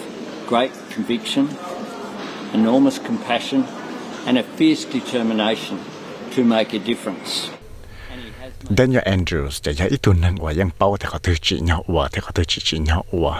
[0.48, 1.46] great conviction,
[2.52, 3.62] enormous compassion
[4.26, 5.78] and a fierce determination
[6.32, 7.32] to make a difference.
[8.78, 13.34] Daniel Andrews จะยังอีตุนนั่งว่ายังเป้าแต่เขาถือจีเนาะว่าแต่เขาถือจีจีเนาะว่า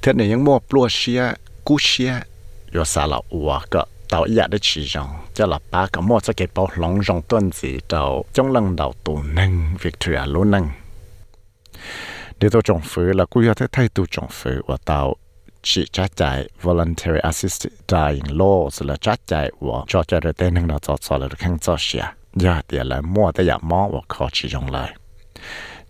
[0.00, 1.22] เธอเนี่ยยังมั่วปลัวเชีย
[1.66, 2.12] กูเชีย
[2.74, 8.02] ยอสาละว่าก็เต่าอยากได้ชีจงจะหลับป้ากับมั่วจะเก็บเป้าหลงจงต้นสีเต่า
[8.36, 10.64] จงลังเต่าตัวนั่งวิกตอเรียลุ้นนั่ง
[12.36, 15.00] เดี๋ยวตัวจงฟื้นแล้วกูอยากได้ไทยตัวจงฟื้นว่าเต่า
[15.62, 19.34] chỉ trả chạy voluntary assist dying laws สละจ่าใจ
[19.66, 22.04] ว่าจอจะเรเต้นหนึ่งเราจอดสอเอยข้างจอเสีย
[22.44, 24.90] ยาเดียละมั่วแต่อย่ามองว่าขอชิจงเลย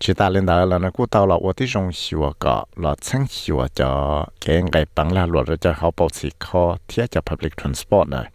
[0.01, 3.89] ชิตาเล่นดาแล้วนะกูเตาเราว่าที่จงหิวก็เราชิงหิวจะ
[4.41, 8.27] แก่งไงปังละหลวดเราจะเขาปกสิคอเทียจะ public transport เลย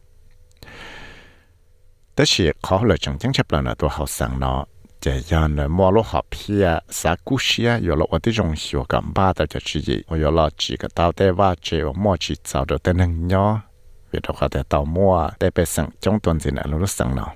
[2.15, 4.61] แต่เสียเขาเลยจังจังเชบแล้นะตัวเขาสั่งเนาะ
[5.06, 7.80] 这样呢，莫罗好片啥故事啊？
[7.80, 13.60] 有了我的荣幸，我干巴的就直接，我有了几个到台湾这我莫去找着的能鸟，
[14.12, 17.34] 为的话在到莫在被省中段子呢，路路省了。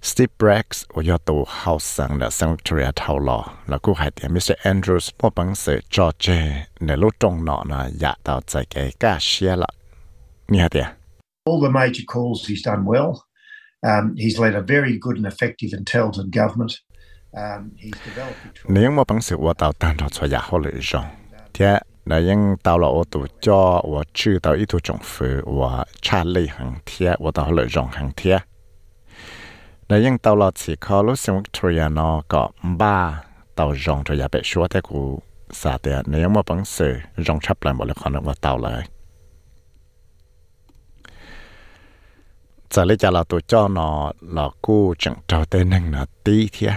[0.00, 4.54] Steve Braggs 我要到后生了生 Victoria 头了，那个还点 Mr.
[4.62, 9.66] Andrews 我本事 George 那路中了呢，也到这个干些了，
[10.46, 10.98] 你还点？
[11.46, 13.22] All the major calls he's done well.
[13.81, 15.87] Um, he's led a very good and effective and
[16.35, 16.71] government.
[17.31, 17.71] Um,
[18.67, 21.03] nếu mà bằng sự của tàu tan đó cho nhà họ lựa chọn,
[21.53, 21.65] thì
[22.05, 25.85] là những tàu là ô tô cho và chữ tàu ít thuộc trong phủ và
[26.01, 28.41] cha lì hàng thiệt và tàu lựa chọn hàng thiệt.
[29.89, 33.23] Là những tàu là chỉ có lúc sinh Victoria nó có ba
[33.55, 35.19] tàu rong cho nhà bé chúa thế của
[35.51, 38.87] xã tiệt nếu mà bằng sự rong chấp lại một lần còn là tàu lại.
[42.69, 46.49] Giờ lấy cho là tụi cho nó là cô chẳng trao tên năng là tí
[46.51, 46.73] thia.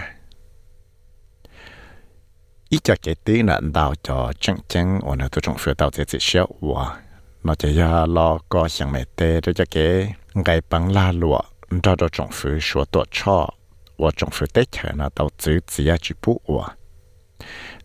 [2.69, 5.91] Ít cho cái tí là đào cho chẳng chẳng ở nơi tụi trong phía đào
[5.93, 6.47] sẽ chỉ xéo.
[6.61, 7.01] Và
[7.43, 11.41] nó chỉ là lo có chẳng mẹ tê cho cho cái ngày bằng la lụa
[11.83, 13.49] đó cho trong phủ số tổ cho.
[13.97, 16.75] Và trong phủ tết chờ nó tàu chữ chỉ là chỉ bút và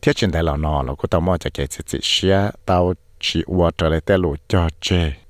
[0.02, 2.94] thiết trên đại là nó là của tàu mua cho cái chỉ chỉ xia tàu
[3.20, 5.14] chỉ và trở lại tàu cho chơi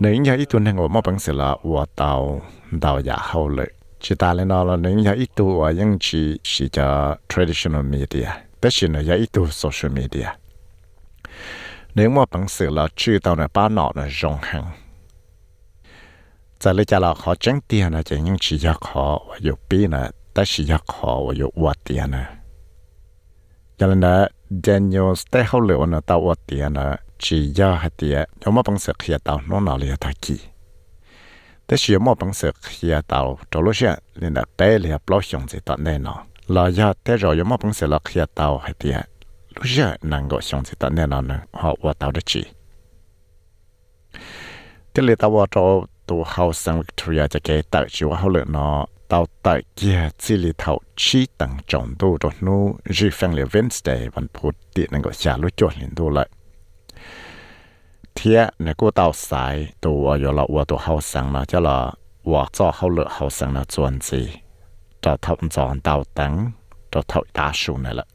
[0.00, 3.48] nếu nhà ít tuần hàng ở mỏ bằng sẽ là hòa tàu đào giả hậu
[3.48, 3.66] lệ
[4.00, 7.82] chỉ ta lên nó là nếu nhà ít tu ở những chỉ chỉ cho traditional
[7.82, 8.28] media
[8.60, 10.26] tất nhiên là nhà ít tu social media.
[11.94, 14.64] Nếu mà bằng sẽ là chữ tàu là ba nọ là rộng hàng
[16.60, 19.60] giờ lấy cho là khó tránh tiền là chỉ những chỉ cho khó và dục
[19.70, 22.34] bi là tất chỉ cho khó và dục hòa tiền là
[23.78, 27.92] cho nên là Daniel sẽ hậu liệu nó tao ở tiền là chỉ do hạt
[27.96, 30.38] tiền nhóm mà bằng sự khía tao nó nào liền thay kỳ
[31.68, 35.20] thế chỉ mà bằng sự khía tao trong lúc xưa nên là bé liền bao
[35.32, 38.24] nhiêu gì tao nên nó là do thế rồi nhóm mà bằng sự là khía
[38.34, 39.00] tao hạt tiền
[39.54, 42.44] lúc xưa nàng gọi xong gì tao nên nó họ qua tao được chỉ
[44.94, 48.78] thế liền tao vào trong ตัวเฮาสังวิกตอเรียจะเกตักชิว่าเฮาเลยเนาะ
[49.12, 52.62] ตาวตักเกียจิลิเท่าชี้ตังจงดูตัวนู้
[52.96, 56.26] รีฟังเลเวนสเดย์วันพุธตินั่งก็ชาลุจวนลินดูเลย
[58.14, 61.78] เทียเนี่ยกูตาวสายตัวอยู่ละว่าตัวเฮาสังนะจะละ
[62.30, 64.20] ว่าจ่อเฮาเลยเฮาสังนะจวนจี
[65.02, 66.32] จะทำจอนตาวตัง
[66.92, 68.06] จะเท่าตาชูนั่นแหละ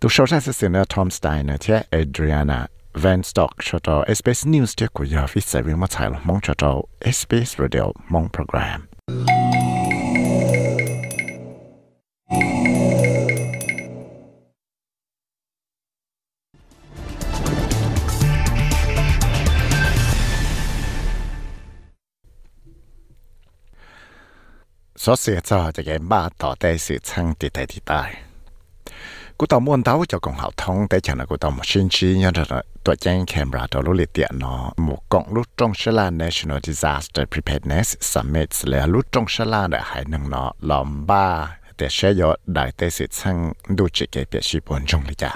[0.00, 2.60] ตัวชาวชาติเสนอทอมสไตน์เนี่ยเทียเอเดรียนา
[3.02, 6.20] Van Stock, cho cho SBS News tiếp của giờ phía sẽ viên mắt thải là
[6.24, 6.82] mong cho cho
[7.12, 8.86] SBS Radio, mong program.
[24.96, 28.25] Số sẽ cho cho game ba tỏ tay sự chăng tỉ tay tỉ.
[29.40, 41.26] กูต่อมวนเต้าจะกองหาท้องแต่ฉันกูต่อมชินชีเนี่ยนะตัวแจ้งแคมราตัวรู้เลียเตียนอหมู่กองลุจงชลา National Disaster Preparedness Summit และลุจงชลาได้หายหนึ่งเนาะลอมบ้า
[41.76, 43.36] แต่เชยอดได้แต่สิทั้ง
[43.78, 45.30] ดูจิเกเปียชีปนจงเลยจ้ะ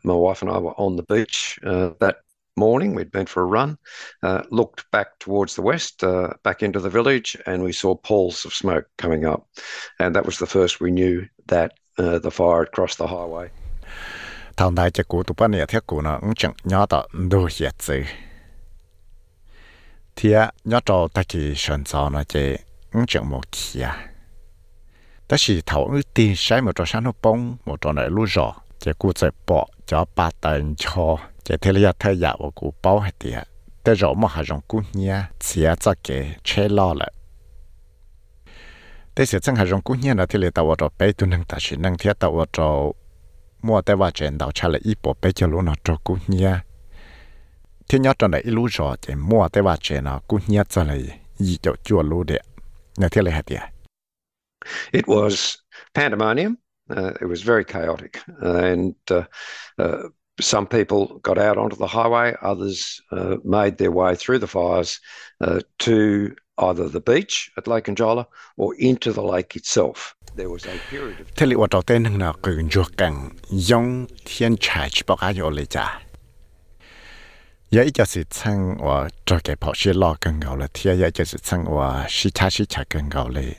[0.04, 2.14] My wife and I were on the beach uh, that
[2.56, 2.94] morning.
[2.94, 3.76] We'd been for a run,
[4.22, 8.46] uh, looked back towards the west, uh, back into the village, and we saw pools
[8.46, 9.40] of smoke coming up.
[9.98, 13.48] And that was the first we knew that uh, the fire had crossed the highway.
[14.56, 17.48] thằng đại chỉ cú tụ bên này thiết cú nó cũng chẳng nhớ đó đồ
[17.60, 18.02] hiện gì
[20.15, 22.55] thì nhớ cho ta chỉ sẵn sàng nó chỉ
[22.91, 23.89] ứng chẳng một kia
[25.27, 28.25] ta chỉ thấu ứng tin sai một chỗ sáng nó bông, một chỗ này lúa
[28.25, 31.17] rõ chỉ cụ sẽ bỏ cho ba tên cho.
[31.43, 33.33] Chỉ thế là thay giả của cụ bao hết thì
[33.83, 37.13] ta rõ mà hai dòng cụ nhia chỉ cho cái chế lo lại
[39.15, 41.43] ta sẽ chẳng hai dòng cụ nhia là thế là tao vào bé tu năng
[41.43, 42.93] ta chỉ năng thiết tao vào
[43.61, 46.17] mua tay vào trên đầu trả lại ít bỏ bé cho lúa nó cho cụ
[46.27, 46.59] nhia.
[47.90, 51.02] ทียตัวเรามัวแต่ว่าเจนเราชาเลยอีปอไปจะรู้นะจกู้เนี่ยที่ยอดตอนไหนรู้จอเจมัวแต่ว่าเจนนะกู้เนี่ยจะเลย
[51.40, 52.40] อีจะจัวรู้เดีย
[52.98, 53.58] เนี่ยที่เลยเหตุ
[54.92, 55.34] It was
[55.94, 56.58] pandemonium.
[56.88, 59.24] Uh, it was very chaotic, and uh,
[59.78, 60.02] uh,
[60.40, 65.00] some people got out onto the highway, others uh, made their way through the fires
[65.40, 68.26] uh, to either the beach at Lake Anjola
[68.56, 70.14] or into the lake itself.
[70.36, 72.56] There was a period of ที่ลิว่าตัวเต้นหนึ่งนะคือ
[77.70, 83.56] 也一就是称我做给跑些老更高了，天也就是称我西茶西茶更高嘞。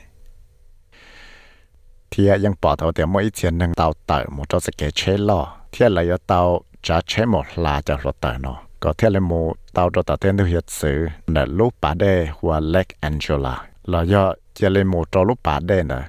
[2.10, 5.88] thìยังbỏ tàu thì mỗi tiền nâng tàu tờ một chỗ sẽ kể chế lo thì
[5.88, 9.54] là do tàu trả chế một là cho lo tờ nó có thể là một
[9.72, 14.02] tàu cho tàu tên được hiện sự là lúc bà đê hoặc Lake Angela là
[14.02, 16.04] do chỉ là một trò lúc bà đê nữa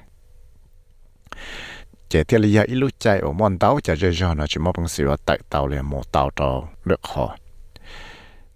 [2.09, 4.59] chỉ thì là do ít lúc chạy ở mòn tàu cho chơi cho nó chỉ
[4.59, 7.37] một bằng sự tại tàu là một tàu trò được họ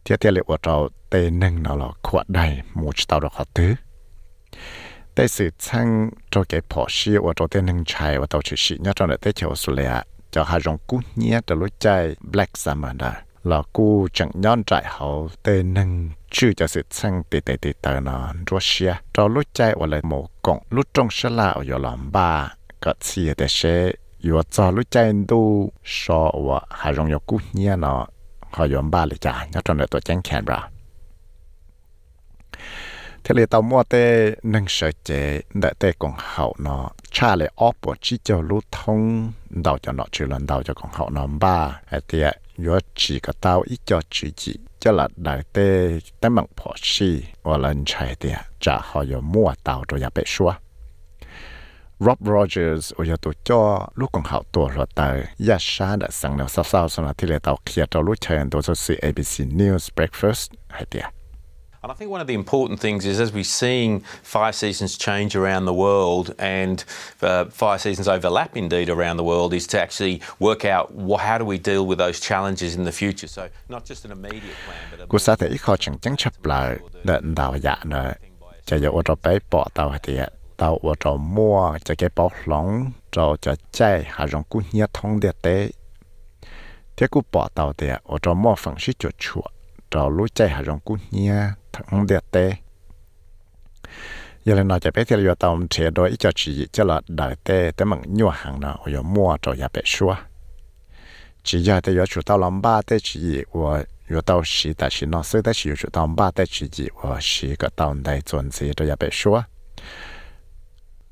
[0.09, 3.45] thì thì là ở trò tên nâng nó là quạt đầy một tàu được họ
[3.55, 3.75] tứ
[5.15, 5.89] แต่สื่อช่าง
[6.31, 10.01] โจเก็บพอชีว่าโจเต้นหนึ่งชัยว่าตัวชื่อชีเนี่ยตอนนี้เที่ยวสุเลยะ
[10.35, 11.87] จะหารงกู้เนี่ยจะรู้ใจ
[12.33, 13.13] Black Summer ได้
[13.49, 13.87] แล้วกู
[14.17, 15.07] จังย้อนใจเขา
[15.43, 15.91] เต้นหนึ่ง
[16.35, 22.31] ชื่อจะสื่อช่างติดติดติดเตอนอนรัวเชียจะรู้ใจว่าเลยหมูกงรู้จงฉลาอยู่หลอมบ้า
[22.85, 23.61] ก็เสียแต่เช
[24.23, 24.97] อยู่จะรู้ใจ
[25.31, 25.41] ดู
[25.95, 28.18] ชอว่าหารงยกู้เนี่ยเนาะ
[28.51, 30.45] họ yếm ba lịch trả nhớ trong đời tôi chán kẹn
[33.25, 37.49] thế là tao mua tê nâng sợ chế đợi tê còn hậu nó cha lệ
[37.55, 41.11] óp của chỉ cho lưu thông đầu cho nó trừ lần đầu cho còn hậu
[41.11, 42.23] nó ba hay thì
[42.67, 46.73] yo chỉ cả tao ít cho chỉ chỉ cho là đại tê tấm bằng phò
[46.77, 48.31] si và lần chạy thì
[48.61, 50.53] trả họ yo mua tao rồi ya bé xua
[52.06, 53.62] Rob Rogers 我要ตัวจ่อ
[54.00, 55.16] ลูกของเขาตัวรถตาย
[55.48, 61.08] ยาชาดสังเนาเศร้าๆสำหรับที่เราเคลียร์ตัวลูกเชิญตัวสื่อ ABC News Breakfast ให้เดีย
[61.84, 63.92] And I think one of the important things is as we're seeing
[64.36, 66.78] fire seasons change around the world and
[67.22, 71.38] uh, fire seasons overlap indeed around the world, is to actually work out what, how
[71.38, 73.28] do we deal with those challenges in the future.
[73.28, 76.46] So not just an immediate plan, but a cú sa thể khó chẳng chẳng chấp
[76.46, 78.14] lại đợn đào dạ nữa
[78.66, 80.20] cho giờ ô tô bé bỏ tàu thì
[80.58, 84.86] tàu ô tô mua cho cái bảo lỏng cho cho chạy hà rong cú nhia
[84.94, 85.70] thông địa tế
[86.98, 89.46] thế cú bỏ tàu thì ô tô mua phần sĩ chuột chuột
[89.92, 91.36] cho lũ chạy hà rong cú nhia
[91.74, 92.56] thằng địa tế
[94.46, 97.36] giờ là nói cho bé thì là tàu chế đôi cho chỉ cho là đại
[97.44, 100.16] tế tế bằng nhua hàng nào ở mua cho nhà bé xua
[101.44, 109.44] chỉ giờ thì chủ tàu làm ba tế chỉ của有到时但是呢，所以但是有主到八的自己我是个到内准时都要被说，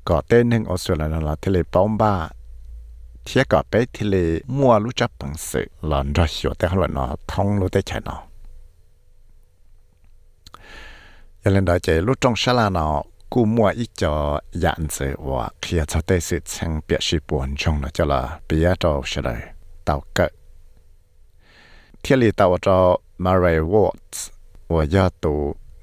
[0.09, 2.13] ก่อเต้นหนึ่งออสเตรเลียนลาเทเลป้อมบ้า
[3.23, 4.15] เทียก่อไปทะเล
[4.57, 6.99] มัวรู้จักปังสือหลอนรอชัวแต่เขาหลอน
[7.31, 8.19] ท้องรู้ได้ใช่เนาะ
[11.41, 12.95] ยังเล่นด้ใจรู้จงชะลาเนาะ
[13.33, 14.13] กูมัวอีกจอ
[14.63, 19.41] ยันเสือว่าเคลียร์ชาเตสุดแห่งเปียชิปวนชงเนาะจะละเปียโตเฉลย
[19.85, 20.31] เต่าเกะ
[21.99, 22.77] เทียลีเต่าจอ
[23.23, 24.25] มาเรวอตส์
[24.73, 25.33] ว่ายอดตู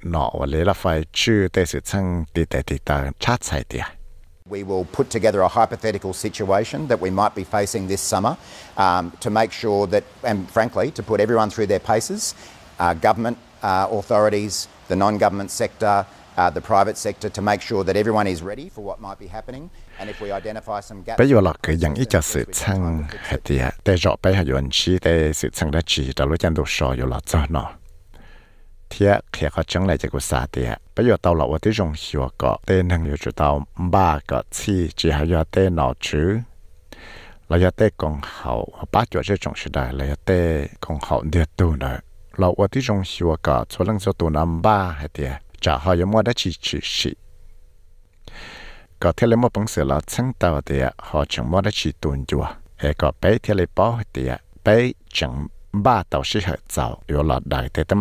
[0.09, 0.83] หนาะวันเลยละไฟ
[1.19, 3.85] ชื่อเตสุดแห่งติดแต่ติดตาชาติใส่เดีย
[4.48, 8.36] We will put together a hypothetical situation that we might be facing this summer
[8.76, 12.34] um, to make sure that, and frankly, to put everyone through their paces,
[12.78, 16.06] uh, government uh, authorities, the non government sector,
[16.36, 19.26] uh, the private sector, to make sure that everyone is ready for what might be
[19.26, 19.70] happening.
[20.00, 21.18] And if we identify some gaps.
[21.18, 24.52] bây giờ là cái dạng ít cho sự sang hệ thì để rõ bây giờ
[24.52, 27.70] yuan chi để sự sang đã chỉ đã lúc chân đồ sòอยู่là cho nó
[28.90, 30.66] thì khi họ chẳng lại cho cái啥thì
[30.96, 34.42] bây giờ tàu là ở trong hiệu quả tên hàng nhiều chủ tàu ba cái
[34.50, 36.38] chi chỉ hay là tên nào chứ
[37.48, 41.98] là ya tên công hậu ba chỗ这种时代là ya tên công hậu địa tu nữa
[42.36, 45.24] là ở trong hiệu quả cho lần số tu năm ba hay thì
[45.60, 47.16] chả họ有没得去去是。
[49.00, 52.24] có thể là một bằng sự là sáng tạo thì họ chẳng mua được chỉ tuần
[52.26, 52.46] chùa
[52.76, 54.28] hay có bé thì là bỏ thì
[54.64, 58.00] bé chẳng ba tàu sĩ hợp giàu yếu là đại thế tâm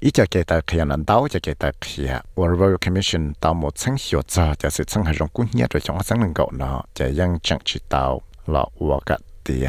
[0.00, 3.78] ý cho kể tại khi anh đào cho kể tại khi Royal Commission tạo một
[3.78, 6.50] sáng hiệu cho cho sự sáng hệ trong cũng nhớ rồi trong sáng năng gạo
[6.52, 9.66] nó cho yang chẳng chỉ tạo là của cái thì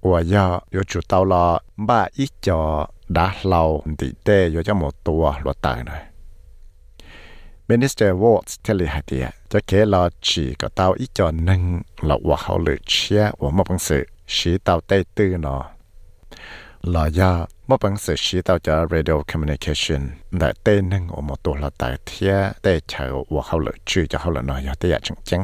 [0.00, 5.92] 我要有主到了把一脚打老的的有这么多落袋呢。
[7.66, 11.62] Minister Watts ที่เลยให้เดียจะเกลอจีก็เตาอีจอนหนึ่ง
[12.06, 14.02] เราว่าเขาเลยเชียว่ามาบังสือ
[14.34, 15.62] ชีเตาเต้ตื้อเนาะ
[16.95, 17.31] ลอยา
[17.69, 20.01] มื่อปังเสียชีตาจะ radio communication
[20.37, 25.41] แต่เต้นนึงออกมาตัวละแต่เทียเต้เชาว่าเขาเลยชื่อจะเขาเลยนอยาเตียจังจัง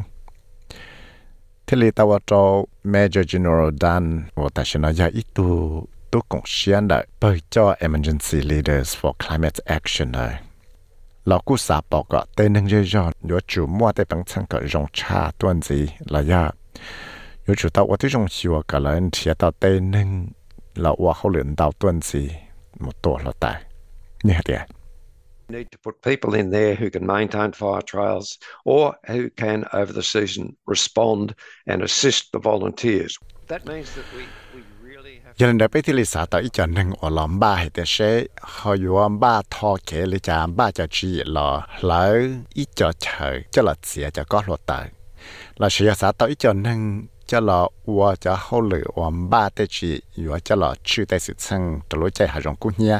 [1.65, 2.43] ที่ลีตาวจอ
[2.93, 4.05] major general dan
[4.39, 5.47] ว่าแต่ชนอยาอีตู
[6.11, 10.33] ตุกงเชียนได้เปิดจอ emergency leaders for climate action เลย
[11.27, 15.83] เรากู้สาปอกเต้นนึงเยอะๆยัวจู่มั่วเต้ปังชังก็รงชาตัวนี้
[16.13, 16.43] ลอยา
[17.45, 20.09] ยัวจู่ตาว่าที่รงชิวก็เลยเทียตาเต้นนึง
[20.81, 22.23] เราว่าเขาเหลือดาวต้นสี
[22.81, 23.57] หมดตัวเราตาย
[24.25, 24.63] เนี่ยเดีย
[25.47, 29.63] You need to put people in there who can maintain fire trails or who can,
[29.73, 31.35] over the season, respond
[31.67, 33.19] and assist the volunteers.
[33.47, 34.23] That means that we,
[34.55, 35.33] we really have.
[35.37, 38.73] Giờ đã biết thì sao tại cho nên ở lòng ba hay thế sẽ họ
[38.73, 42.17] dùng ba thọ kế lý cha ba cho chỉ là lỡ
[42.53, 44.89] ít cho chờ cho là xia cho có luật tại
[45.55, 47.61] là sẽ sao tại cho nên จะหลอ
[47.97, 52.97] ว่าจะเขาหลือว่าบ้าแตชีอยู่จะหลอชื่อแต่สิซึ่งตลอดใจหาจงกุ้เนี้ย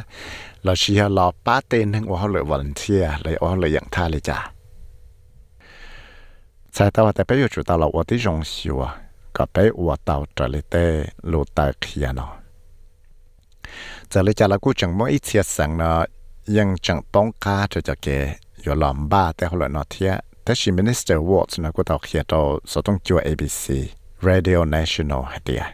[0.65, 4.38] ลอชียหลอป้าเต้นนึงว่าเขาหลือวันเทียเลยว่าเขาหลืออย่างท่าเลยจ้ะ
[6.73, 8.84] ใช่แต่ว่าแต่ไปอยู่จุดตลอดว่าที่จงชัว
[9.36, 10.86] ก็ไปว่าเตาจะเลยเต้
[11.32, 12.32] ลูตาเขียนเนาะ
[14.11, 15.99] จะเลยจะเรกูจังม่เทียสังเนาะ
[16.57, 18.07] ยังจังต้องกาจะจะเก
[18.61, 20.11] อยู่หลอมบ้าแต่เขาหรือเนาะเทีย
[20.43, 23.80] แต่ชิมินิสเตอร์วอตนะกูตอเขียนตัวสต้องจัวเอบีซี
[24.26, 25.65] Radio National hatia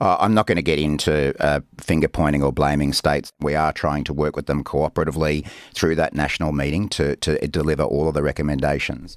[0.00, 3.32] uh, I'm not going to get into uh, finger pointing or blaming states.
[3.40, 7.82] We are trying to work with them cooperatively through that national meeting to, to deliver
[7.82, 9.16] all of the recommendations.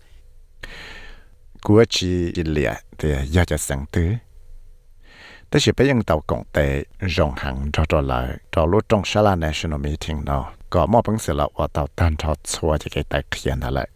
[9.35, 10.56] National meeting.
[10.73, 13.87] ก็มอบหนังสือละว่าเตาตันทอดชัวจะเกิดแต่เขียนนั่นแหละ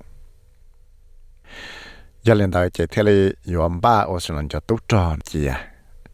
[2.26, 3.20] ยันเลนตาเจเทเลย
[3.54, 5.52] ยอมบ้าโอสนันจะตุจอนเจีย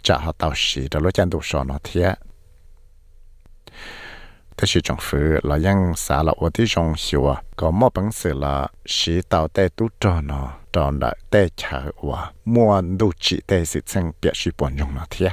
[0.06, 2.08] จะหาเตาสีแต่รู้จันตุสอนอเทีย
[4.56, 7.28] แต่ชีจงฟื้นเรายังสาละวันที่จงชัว
[7.60, 8.56] ก็มอบหนังสือละ
[8.96, 10.42] สีเตาเตตุจอนอ
[10.74, 11.78] ตอนละเตชา
[12.08, 12.20] ว่า
[12.54, 15.32] มัวดูจิเตสิเซงเปียชีปวนยงนอเทีย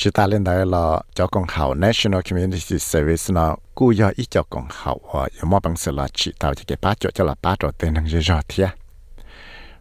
[0.00, 4.24] chúng ta lên đây là cho con hậu National Community Service nó cú do ít
[4.30, 7.24] cho con hậu ở ở mọi bằng sự là chỉ tạo cho cái ba cho
[7.24, 8.40] là ba chỗ tên hàng dưới rồi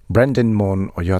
[0.09, 1.19] Brandon Moon ở do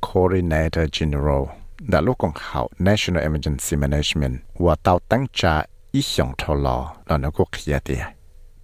[0.00, 1.42] Coordinator General
[1.80, 5.62] đã lúc con hậu National Emergency Management và tàu tăng trả
[5.92, 8.04] ít xong thâu lò là nó có kia thia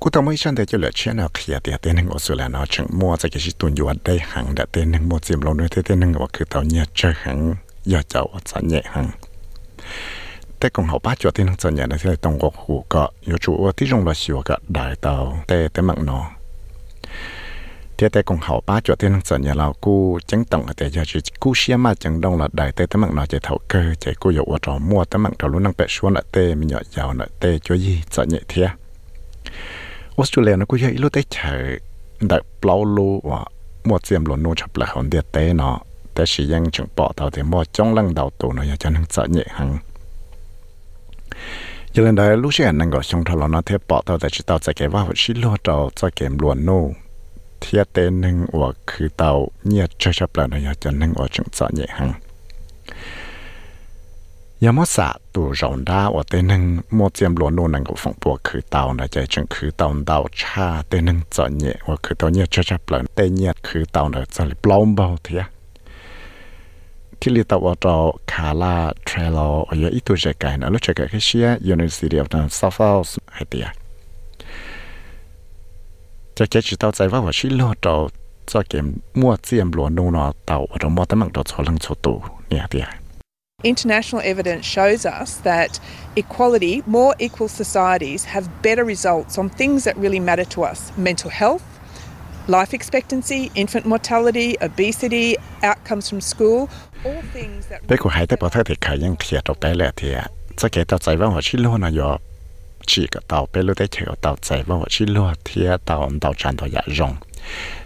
[0.00, 2.34] ku ta mai chan de chi lo chen na khia de de nang o su
[2.34, 5.18] la na chang mo cha ke shi tun yu de hang da de nang mo
[5.22, 7.54] chim lo no de de nang wa ku ta nya cha hang.
[7.86, 9.12] Ya cha wa cha ni hang.
[10.58, 13.08] Te kong hao ba cho de nang cha ni na se tong go hu ka.
[13.22, 16.18] Yu chu wa ti jong lo shi wa ka dai tao te te mang no
[17.98, 20.90] thế tại cùng hậu ba, chỗ thiên sở nhà lào cu chẳng tổng ở tại
[20.90, 23.58] giờ chỉ cu xia mà chẳng đông là đại tê tấm mạng nó chạy thầu
[23.68, 26.24] cơ chạy cu dụ ở trò mua tấm mạng trò luôn năng bẹ xuống lại
[26.32, 28.68] tê mình nhỏ giàu lại tê, cho gì sợ nhẹ thia
[30.16, 31.76] Australia nó cũng vậy, lúc tới chờ
[32.20, 32.84] đại plau
[33.84, 35.80] mua xiêm luôn nuôi chập lại hồn địa tê nó
[36.14, 38.90] tê chỉ ยัง chẳng bỏ tàu thì mua trong lăng đầu tù nó giờ cho
[39.10, 39.78] sợ nhẹ hằng
[41.92, 44.40] giờ lên đấy lúc xia năng gọi xong thằng nó thế bỏ tàu tại chỉ
[44.46, 46.92] tàu chạy cái vào chỉ lo trò chạy kèm luôn nuôi
[47.63, 49.31] เล่นได้ลูกเชื่อนั่งก็ชงทะเลาะเนาะเทียปอเตาแต่ชิเตาจะเก็บว่าชิโลเตาจะเก็บล้วนโน่เทียเตนึงว่าคือเตา
[49.65, 52.09] เนี่ยจะชับแล้วเนาะอยากจะนั่งว่าจึงจะเนี่ยหัง
[54.63, 56.61] ยามสะตัวรอนดาว่าเตนึง
[56.95, 65.41] โมเจียมหลวนโนนังก็ฟงปัวคือเตานะใจจึงคือเตาเตาชาเตนึงจะเนี่ยว่าคือเตาเนี่ยจะจะเปล่าเตเนี่ยคือเตาเนะจะปลอมเบาเทีย
[67.19, 67.95] ที่เรียกว่าเรา
[68.31, 68.75] คาลา
[69.05, 73.82] เทรลโออยอีตัวใจกันนะรู้จักกันเชีย University of New South Wales ให้เดียจะเกิดจิตเอาใจ
[77.11, 77.95] ว่าว่าชิโลเรา
[78.49, 81.57] cho kiếm mua chiếm luôn nô nó tàu ở trong mua tấm bằng đồ cho
[81.65, 82.81] lăng cho tù nè thì
[83.63, 85.69] International evidence shows us that
[86.15, 91.29] equality, more equal societies have better results on things that really matter to us mental
[91.31, 91.61] health,
[92.47, 96.67] life expectancy, infant mortality, obesity, outcomes from school,
[97.05, 97.81] all things that.
[97.87, 100.13] bây giờ hai tay bảo thay thì khởi những thiệt đầu tay lẹ thì
[100.57, 102.17] cho cái tàu chạy vào họ chỉ luôn là do
[102.86, 106.10] chỉ có tàu bê lúc đấy chỉ có tàu chạy vào chỉ lúa thì tàu
[106.20, 107.14] tàu tràn tàu dạ rồng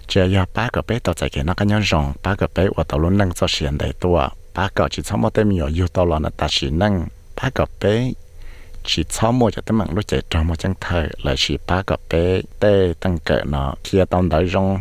[0.09, 2.69] chỉ là ba cái bê tàu chạy cái nó cái nhau rồng ba cái bê
[2.77, 4.29] và tàu luôn nâng cho xiên đầy tua.
[4.55, 7.07] Ba cái chỉ cho xong một tem nhiều yêu tàu là nó ta chỉ nâng
[7.43, 8.13] ba cái bê
[8.85, 11.83] chỉ cho một cho tới mạng lúc chạy trong một chân thời là chỉ ba
[11.83, 14.79] cái bê tê tăng cỡ nó khi tàu đợi rồng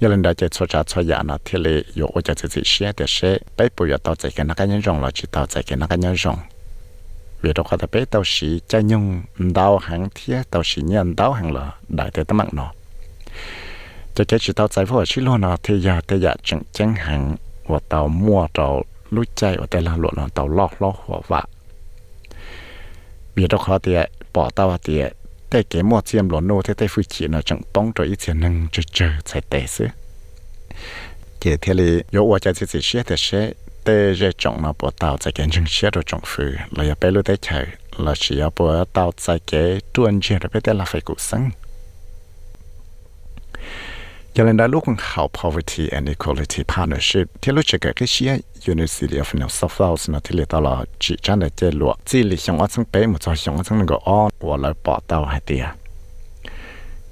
[0.00, 2.48] giờ lên đây chạy cho cha cho nhà nó thì lệ yêu ở chạy chạy
[2.48, 5.24] chạy xe để xe bây giờ tàu chạy cái nó cái nhau rồng là chỉ
[5.30, 6.36] tàu chạy cái nó cái nhau rồng
[7.42, 11.16] vì đó có thể tập tao sĩ cha nhung, đau hàng thiết, tao sĩ nhân
[11.16, 12.72] đau hàng lợ đại thế tâm mạng nó
[14.14, 16.94] cho cái sự tao giải phẫu chỉ luôn nó thì giờ thì giờ chẳng chẳng
[16.94, 17.36] hàng
[17.66, 21.20] và tao mua tao lúc chạy và tao là luôn nó tao lo lo hòa
[21.28, 21.42] vạ.
[23.34, 23.96] Vì đó khoa thì
[24.32, 25.02] bỏ tao và thì
[25.50, 28.18] để cái mua chiêm luôn nô, thế tại phụ chỉ nó chẳng bóng cho ít
[28.26, 29.86] tiền năng chờ chờ chạy tệ xứ.
[31.40, 33.52] Kể thế là yếu quá chạy thì sẽ sẽ
[33.84, 36.94] tê rê trọng nó bỏ tàu tại cái chân xe rồi trọng phứ là ya
[37.00, 37.66] bé lưu đấy chạy
[37.96, 41.14] là chỉ ya bỏ tàu tại cái tuần chơi rồi bé tê là phải cụ
[41.18, 41.50] sinh
[44.34, 48.38] giờ lên đó lúc học poverty and equality partnership thì lúc chỉ cái cái xe
[48.66, 52.22] University of New South Wales nó thì là là chỉ chân là chơi lụa chỉ
[52.22, 55.00] là xong ở trong bé một chỗ xong ở trong cái on và lại bỏ
[55.06, 55.64] tàu hay tiệt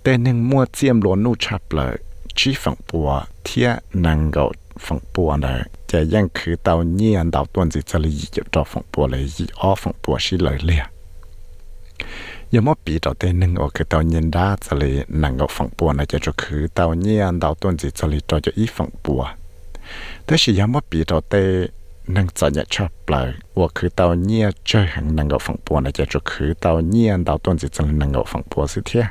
[0.02, 1.96] tên nên mua chiêm lúa nụ chập lại
[2.34, 4.30] chỉ phẳng bùa thiết năng
[4.79, 10.77] 够 phẳng bùa này chỉ ยังคือเตาเนียนเตาต้นจิจะเลยจะจอฝังปัวเลยยีอ้อฝังปัวสิเลยเลย
[12.53, 19.21] ยังไม่ปีต่อเต้นหนึ่งโอคือเตาเนียนด้าจะเลยหนังกับฝังปัวนะจะจะคือเตาเนียนเตาต้นจิจะเลยจอจะอีฝังปัว
[20.25, 21.43] แต่สิยังไม่ปีต่อเต้
[22.15, 23.21] นังจะเนี่ยชอบเปล่า
[23.57, 29.05] ว่าคือเตาเนียเจอหังนังกับฝังปัวนะจะจะคือเตาเนียนเตาต้นจิจะเลยหนังกับฝังปัวสิเทีย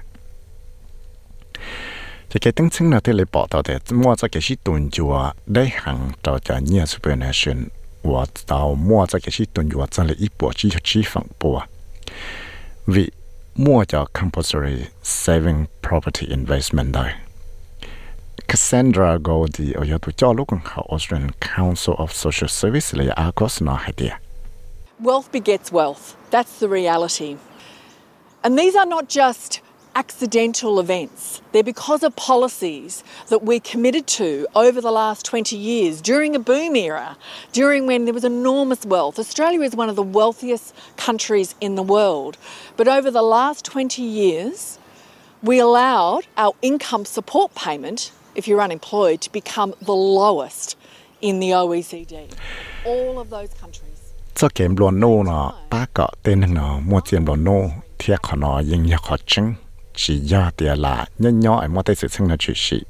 [2.30, 4.89] thì cái tính chứng nào thì lấy bỏ tàu để mua cho cái sĩ tuần
[4.89, 7.63] chùa để hàng tàu cho nhiều supernation
[8.03, 11.01] và tàu mua cho cái sĩ tuần chùa cho lấy ít bộ chi cho chi
[11.05, 11.61] phẳng bộ
[12.88, 13.11] vì
[13.55, 17.13] mua cho compulsory saving property investment đây
[18.47, 23.73] Cassandra Goldie ở tụ cho lúc học Australian Council of Social Service là ACOS nó
[23.73, 24.15] hay địa
[24.99, 26.15] Wealth begets wealth.
[26.32, 27.38] That's the reality.
[28.41, 29.61] And these are not just
[29.95, 31.41] accidental events.
[31.51, 36.39] They're because of policies that we committed to over the last 20 years during a
[36.39, 37.17] boom era,
[37.51, 39.19] during when there was enormous wealth.
[39.19, 42.37] Australia is one of the wealthiest countries in the world.
[42.77, 44.79] But over the last 20 years,
[45.41, 50.77] we allowed our income support payment, if you're unemployed, to become the lowest
[51.21, 52.31] in the OECD.
[52.85, 53.89] All of those countries.
[54.39, 55.39] จะเกมบลอนโน่นะ
[55.71, 57.57] ป้าก็เต้นหนอมัวเจียมบลอนโน่
[57.97, 59.45] เทียขอนอยิงยาขอจึง
[60.01, 62.81] chỉ do tiền là nhỏ nhỏ ở mỗi tay sự sinh là chỉ sĩ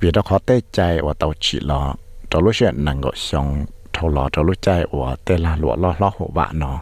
[0.00, 1.94] vì đó khó tay chạy và tàu chỉ lo.
[2.30, 5.76] Cho lúc chuyện năng gọi xong thâu lo cho lúc chạy và tay là lụa
[5.76, 6.80] lo lo hộ bạn nó.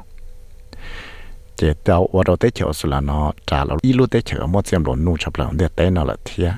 [1.57, 4.47] Chỉ tàu và đầu tay chở sự là nó, trả là ít lúc tay chở
[4.47, 6.53] mỗi xem đồ nu chập lòng để tay nó là thiệt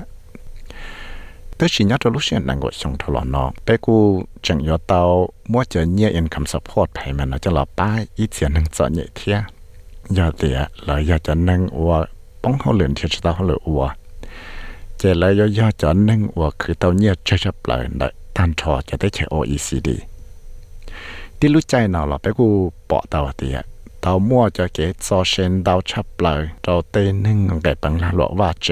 [1.57, 3.51] tới chỉ nhớ cho lúc chuyện năng gọi xong thâu lo nó.
[3.65, 7.97] Bé cô chẳng nhớ tàu, mua chở nhẹ income support payment nó cho là ba,
[8.15, 9.39] ít tiền năng trợ nhẹ thiệt
[10.09, 10.53] giờ thì
[10.85, 12.05] là giờ cho năng và
[12.41, 13.83] ป้องเขาเหลือนเทียชตาเขาเหลืออัว
[14.97, 19.97] เจแล้วย่อๆจอนึ่งอัวคือเต้าเงียบเชชเปล่าได้ตันชอจะได้ใชโออีซีดี
[21.37, 22.47] ที่รู้ใจเนาหรอไปกู
[22.87, 23.57] เปาะเตาเตีย
[24.01, 26.33] เตามั่วจะเกตซอเชนเตาชับเปล่า
[26.63, 28.67] เราเต้นึ่งไก่ปังลาหลวว่าเจ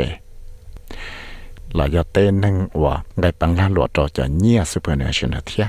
[1.76, 2.90] เราจะเต้นหนึ่งอัว
[3.22, 5.66] ไก่ปังลาหลวเราจะเงียสุเปอร์เนชั่นเทีย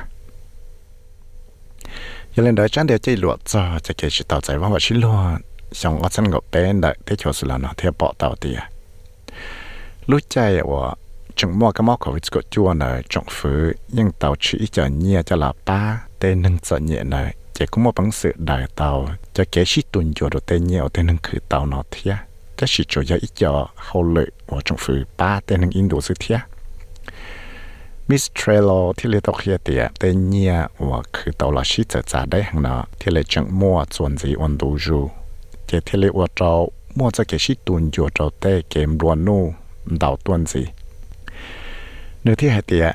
[2.33, 5.41] ยังเล่นได้จันเดียวใจหลวจะจะเกจิตเตาใจว่าว่าชิลวด
[5.73, 8.59] xong ở sân gặp bé đợi thế cho sự là nó theo bỏ tàu tiền
[10.07, 10.95] lúc chạy ở
[11.37, 15.23] chúng mua cái móc khẩu vịt chua này trọng phứ nhưng tàu chỉ cho nhẹ
[15.23, 19.09] cho là ba tên nâng sợ nhẹ này chỉ có một bằng sự đại tàu
[19.35, 22.12] cho kế sĩ tuần chùa đồ tên nhẹ tên nâng khử tàu nó thế,
[22.57, 25.89] cho chỉ chủ gia ít cho hậu lợi của trọng phứ ba tên nâng in
[25.89, 26.39] đồ sự thế,
[28.11, 30.53] Miss Trello ที่เลตอกเฮียเตียเตเนีย
[30.89, 35.01] ว่าคือตัวละชิจะจ่าได้หังเนาะที่เลจังมัวส่วนสีอันดูจู
[35.69, 36.45] เกเทเลอวดเร
[36.99, 39.43] มั่วจะเกชิตุนอยู่เาเต้เกมรวนนู่
[40.03, 40.62] ดาวตัวนสิ
[42.23, 42.87] เนื้อที่ให้เตีย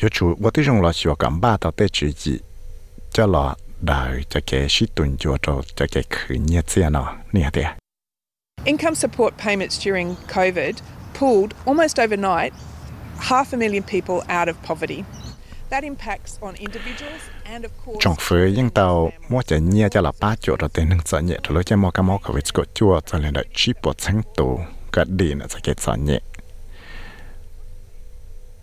[0.00, 2.34] ยชูวัติจงรอชัวกับบ้าต่อเต้จีจี
[3.14, 3.46] จะรอ
[3.90, 7.68] ดาวจะเกชิตุนอยู่เาจะเกคืนเนียเสียเนาะนี่เตีย
[8.72, 10.74] Income support payments during COVID
[11.18, 12.52] pulled almost overnight
[13.30, 15.00] half a million people out of poverty.
[15.70, 17.22] That impacts on individuals
[18.00, 21.20] trong phơi những tàu mua chạy nhia cho là ba chỗ rồi tiền nâng sợ
[21.20, 23.82] nhẹ rồi lối cho mua cá mò khẩu vị của chua cho nên đợi chip
[23.82, 24.60] của sáng tù
[24.92, 26.20] cả đi nữa sẽ kết sợ nhẹ.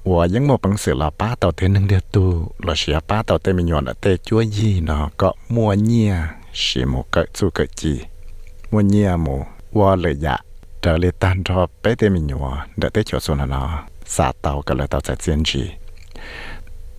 [0.04, 3.24] Và những một bằng sự là ba tàu tiền nâng điều tu là sẽ ba
[3.24, 6.16] tàu tiền mình nhọn là tê chua gì nó có mua nhia
[6.54, 8.02] chỉ một cái chú cái gì
[8.72, 10.38] mua nhia mù và lời dạ
[10.82, 14.32] trở lại tan cho bé tiền mình nhọn để tê chỗ xuống là nó xả
[14.42, 15.72] tàu cả lời tàu sẽ diễn gì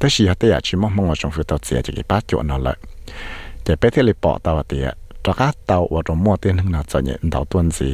[0.00, 2.74] ถ้าสิฮะเตียชิมมองว่าจงฟื้ตัวเสียจะกี่ป้าจวนนั่นแหละ
[3.64, 4.86] จะไปเที่ยวปอตัวเตีย
[5.24, 7.90] ตะก้าตัวว่าจงมั่วเต้นหนึ่งนาจะเนี่ยดาวต้นสี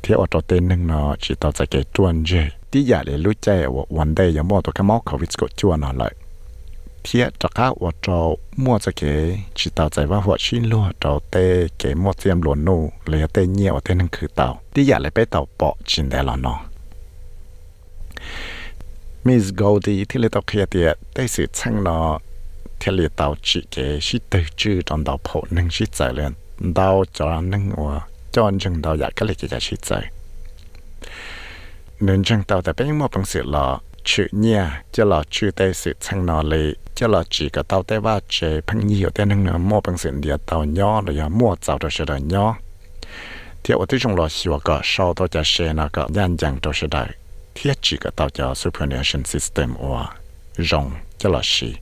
[0.00, 2.30] เที่ยวตัวเต้นหนึ่งนาจิตตัวจะเกจวนเจ
[2.70, 6.10] ที่อยากเลยรู้ใจว่าวันใดยังมั่ตัวขมั่ขวิสกจวนนั่นแหละ
[7.02, 8.20] เทียจะก้าวจอ
[8.62, 9.14] มั่วจะเก๋
[9.56, 11.36] จิตเอาใจว่าหัวชิ้นลัวจอเต
[11.78, 12.76] เก๋มั่เจียมหลวนนู
[13.08, 16.54] เลยเตเงี่ยวเตนั่นคือเต่าที่อยากเลยไปเต่าเปอะจินได้หรอนอ
[19.26, 21.98] มิสโกลดีที่เลตอกเคียเตียได้สืบช่างนอ
[22.80, 26.26] ที่เลตาวจีเกชิตจือจอนดาวโหนึ่งชิใจเลย
[26.78, 27.92] ดาวจอนหนึ่งอัว
[28.34, 29.90] จอนจึงดาวอยากก็เลยจะชิใจ
[32.06, 33.66] นึ่งจังเตาแต่เป็นยังมอปังสือหล่อ
[34.08, 34.62] ชื่อเนี่ย
[34.94, 36.64] จะหลอชื่อได้สืบช่างนอเลย
[36.96, 38.36] จะหลอจีก็เตาได้ว่าเจ
[38.68, 42.46] พังยี่อยู่แต่หนึ่งเนอมอปังสือเดียเตาย่อเลยมั่วเจ้าตัวเสดย่อ
[43.60, 47.21] เที่ยวที่จงหลอชัวก็ชอบตัวจะเชนะก็ยันยังตัวเสด
[47.54, 50.06] thiết chỉ cả tạo cho superannuation system or
[50.58, 51.74] rong cho là gì.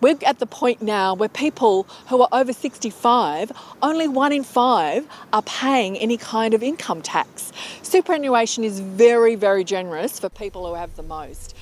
[0.00, 3.52] We're at the point now where people who are over 65,
[3.82, 7.52] only one in five are paying any kind of income tax.
[7.82, 11.54] Superannuation is very, very generous for people who have the most.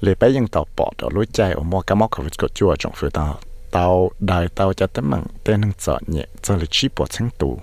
[0.02, 3.24] เลยไปยังเตาปอดเรารู้ใจว่ามัวกะมอกเขาก็จัวจงฟื้นเตา
[3.72, 3.86] เตา
[4.26, 7.54] ได้เตาจะตั้งมังเต้นึงจอดเนี่ยจะเลยชี้ปวดทั้งตัว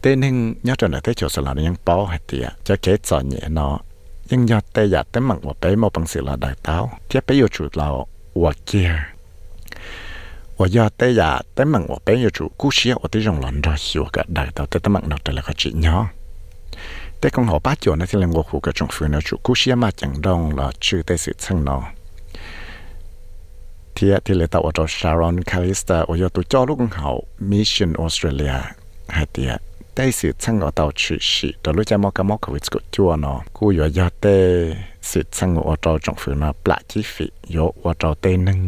[0.00, 0.34] เต้นึง
[0.66, 3.74] ยอดจนในเตจสลายังป้อให้เตียจะเกจอดเนี่ยเนาะ
[4.30, 7.88] ยังยอดเตอยากตั้งมังว่าไปมอบังสิลาได้เตาเทียบไปอยู่จุดเรา
[8.42, 9.13] ว่าเกียร์
[10.56, 16.10] 我要带呀带门我本有主故事我对用人着喜我个带到带带门那带了个纸鸟。
[17.18, 21.78] แต่ของหอป้าจวนนะที่เรียกว่าหูกระจงฟื้นนะจุกุเชียมาจังดองละชื่อได้สื่อช่างนอ
[23.92, 27.10] เทียที่เลยตาวจชารอนคาริสตาโอยตัวจอลูกของเขา
[27.50, 28.54] มิชชั่นออสเตรเลีย
[29.14, 29.52] ให้เตีย
[29.94, 34.36] ได้สื่อช่างเอาเตาชื่อสิตัวรู้ใจมอกมอกวิสกุจัวนอกูอยู่ยอดเต้
[35.10, 38.60] สื่อช่างเอาจอจงฟื้นนะปลาจีฟิโยว่าจอเต้นึง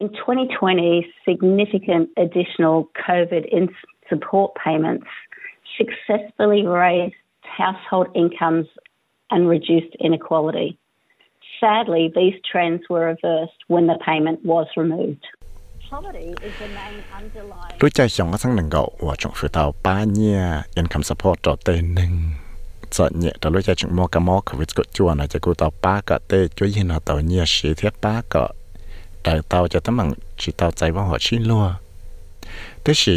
[0.00, 3.46] In 2020, significant additional COVID
[4.08, 5.06] support payments
[5.78, 8.66] successfully raised household incomes
[9.30, 10.78] and reduced inequality.
[11.60, 15.26] Sadly, these trends were reversed when the payment was removed.
[17.81, 20.39] รู้ใจสองก็สังหนึ่งก็ว่าจงฝืนเตาป้าเนี่ย
[20.75, 22.11] ยันคำสปอร์ตต่อเตหนึ่ง
[22.95, 28.43] จะเนี่ยแต่รู้ใจจงมอกะมอขวิตก็จวนนะจะกูเตาป้าก็เตช่วยยินเอาเตาเนี่ยสีเทียป้าก็
[29.21, 30.07] แต่เตาจะตั้งมัง
[30.41, 31.65] จีเตาใจว่าหัวชิ้นลัว
[32.81, 33.15] แต่สิ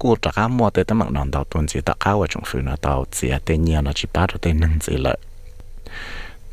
[0.00, 5.18] กูจะข้ามมัวเตตั้งมังนอนเตาตุนจีตะข้าวว่าจงฝืนเตาเสียเตเนี่ยนะจีป้าตัวเตหนึ่งจีเลย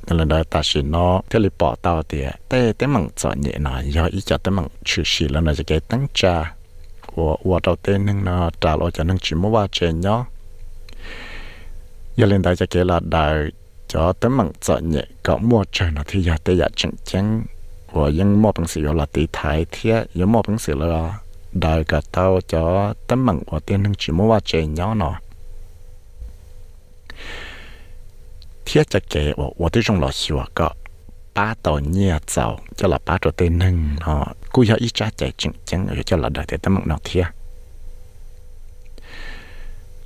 [0.06, 3.52] lần đó ta chỉ nó thế là bỏ tao thì tế tế mặn chọn nhẹ
[3.58, 6.54] nó do ý cho tế mặn chữ xì là nó sẽ cái tăng trà
[7.06, 10.26] của của đầu tiên nên nó trả lo cho nên chỉ mua ba chén nhó
[12.16, 13.34] giờ lên đây cho cái là đại
[13.88, 17.44] cho tế mặn chọn nhẹ có mua chơi nó thì giờ tế giờ chẳng chẳng
[17.92, 21.18] của những mua bằng sự là tỷ thái thiệt, những mua bằng sự là
[21.52, 25.14] đại cả tao cho tế mặn của tiên nên chỉ mua ba chén nhó nó
[28.64, 30.70] thiết cho kể của tôi trong lò xùa có
[31.34, 35.10] ba tàu nhia giàu cho là ba tàu tên nâng nó cú cho ít trả
[35.16, 37.24] chạy chừng chừng rồi cho là đời thế tâm nó thiết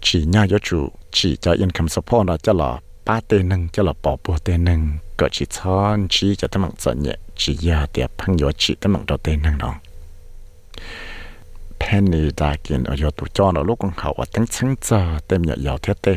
[0.00, 3.82] chỉ nhà yo chủ chỉ cho income support nó cho là ba tê nâng cho
[3.82, 7.56] là bỏ bùa tê nâng có chỉ chọn chỉ cho tấm bằng sợ nhẹ chỉ
[7.56, 9.74] giờ tiệp phăng chỉ tấm bằng đầu tê nâng đó
[11.90, 15.18] penny đã kiến ở chỗ tụ cho nó lúc con khẩu ở tính chứng giờ,
[15.28, 16.16] tem nhận giàu thiết tê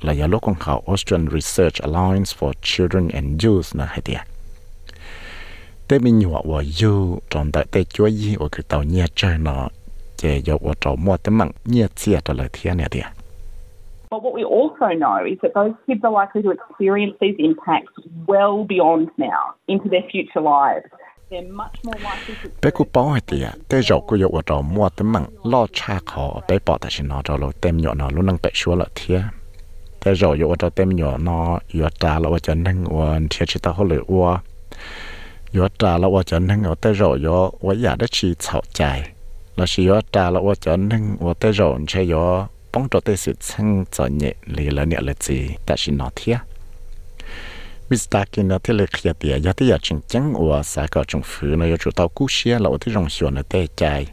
[0.00, 4.20] là yo lúc con khẩu Austrian Research Alliance for Children and Youth là hay tiệt
[5.88, 9.38] tế mình nhỏ và yêu trong đại tế chúa yi ở cái tàu nhẹ chơi
[9.38, 9.68] nó
[10.16, 13.04] chế ở trong mua tấm bằng nhẹ chia cho lời thiên này tiệt
[14.10, 17.92] But what we also know is that those kids are likely to experience these impacts
[18.26, 20.86] well beyond now, into their future lives
[22.62, 26.00] bé cú bảo hay tiệt tế dầu cú yêu ở mua tấm bằng lo cha
[26.06, 28.88] khó bé bỏ tại nó cho lo tem nhỏ nó luôn năng bé xua lợi
[28.94, 29.20] thiệt
[30.04, 33.60] tế dầu yêu ở tem nhỏ nó yêu trả lo cho năng uốn thiệt chỉ
[33.64, 34.36] hồ lửa uốn
[35.52, 39.10] yêu trả lo cho năng ở tế dầu yêu ở nhà đất chỉ chảo chạy
[39.56, 43.16] là chỉ yêu trả lo cho năng ở tế dầu chơi yêu bóng cho tế
[43.16, 46.10] sự chân cho nhẹ lì là nhẹ là gì tại nó
[47.89, 48.23] thiệt Mr.
[48.31, 51.21] Kin nó thế là khía tiệt giờ thì giờ chính chính của xã có trong
[51.25, 54.07] phủ nó có chủ tàu cú xe là ởที่ rong xuân nó tê chạy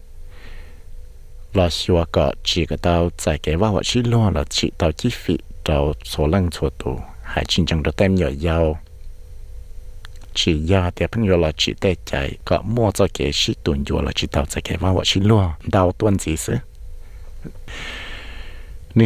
[1.54, 5.08] là xua có chỉ cái tàu chạy cái vào chỉ lo là chỉ tàu chi
[5.12, 8.78] phí tàu số lần số tụ hay chính chẳng được tem nhỏ giàu
[10.34, 14.26] chỉ giờ thì朋友là chỉ tê chạy có mua cho cái sĩ tuần vô là chỉ
[14.26, 18.03] tàu chạy cái vào chỉ lo đào tuần gì sự นี่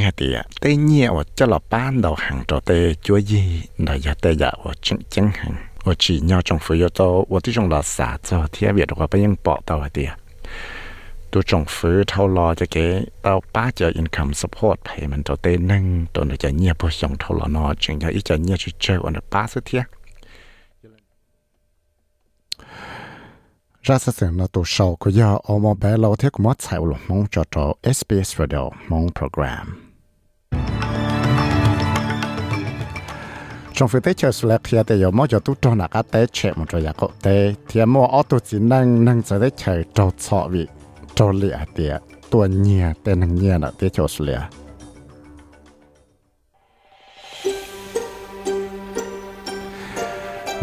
[0.05, 2.71] ฮะตีอ่ะเตเนี่ยว่าจะหลับบ้านเราห่างตัวเต
[3.07, 3.47] จัวยี่
[3.83, 5.55] เราอยากเตอยากว่าจังจังห่าง
[5.87, 10.11] ว่าจีเนาจงฟื้นตัวว่าที่จงเราสาจอเทียบเบียดว่าไปยังปอตัวเตีย
[11.33, 12.87] ตัวจงฟื้นเท่ารอจะเก๋
[13.23, 15.85] เราป้าจะ income support payment ตัวเตนึง
[16.15, 19.83] ตัวเราจะเงียบพอส่งเท่ารอนอจึงจะอีจะเงียบเจอวันป้าสุดเทีย
[23.90, 26.62] ra sẽ xem là tổ sau của giờ ở một bé lâu thế cũng mất
[26.62, 29.84] sai luôn mong cho cho SBS Radio mong program.
[33.74, 36.30] Trong phía tế chờ sửa kia tế yếu mô cho tu cho nãy cái tết
[36.34, 39.84] chạy một giá cổ tế thì mô ô tu chỉ năng năng sẽ tế chạy
[39.94, 40.68] trò cho vị
[41.16, 44.48] cho lẹ tế tùa nhẹ tế năng nhẹ là tế chờ sửa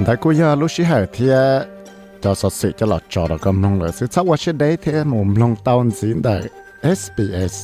[0.06, 1.26] đại cô gia lúc sĩ hải thì
[2.22, 6.36] จอสดสิจะหลอดจอดก็มองเลยสิถ้กว่าเช่นได้เทมุมลงตอนสินได้
[6.98, 7.54] SBS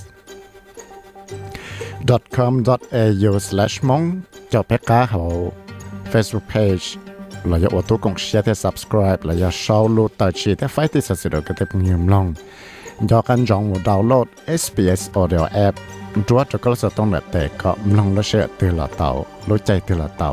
[2.09, 4.03] .dot.com .dot.au/slash มอง
[4.53, 5.23] จอเพกาเขา
[6.13, 6.87] Facebook page
[7.49, 12.27] เราอยากอุดตัวกงเชียร์ที่ subscribe เราอยากชาวลูตัดชีที่ไฟที่สุดเดก็เต็มยิ้ยลง
[13.11, 14.27] ยอกันจองดาวน์โหลด
[14.63, 15.75] SBS Audio App
[16.27, 19.11] ดูว่าจะก็จะต้องแบบแต่ก็มลงแล้วเชื่อตื่นละเต่า
[19.49, 20.31] รู้ใจตื่นละเต่า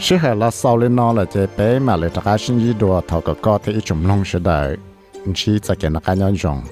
[0.00, 2.74] sẽ hệ là sau lên nó là chế bé mà lại tất cả sinh ý
[2.78, 4.76] đồ thầu có có thể chúng lòng sẽ đợi
[5.34, 6.62] chỉ cho cái nó cái nhau rộng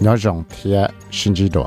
[0.00, 0.74] nhau rộng thì
[1.10, 1.66] sinh gì đồ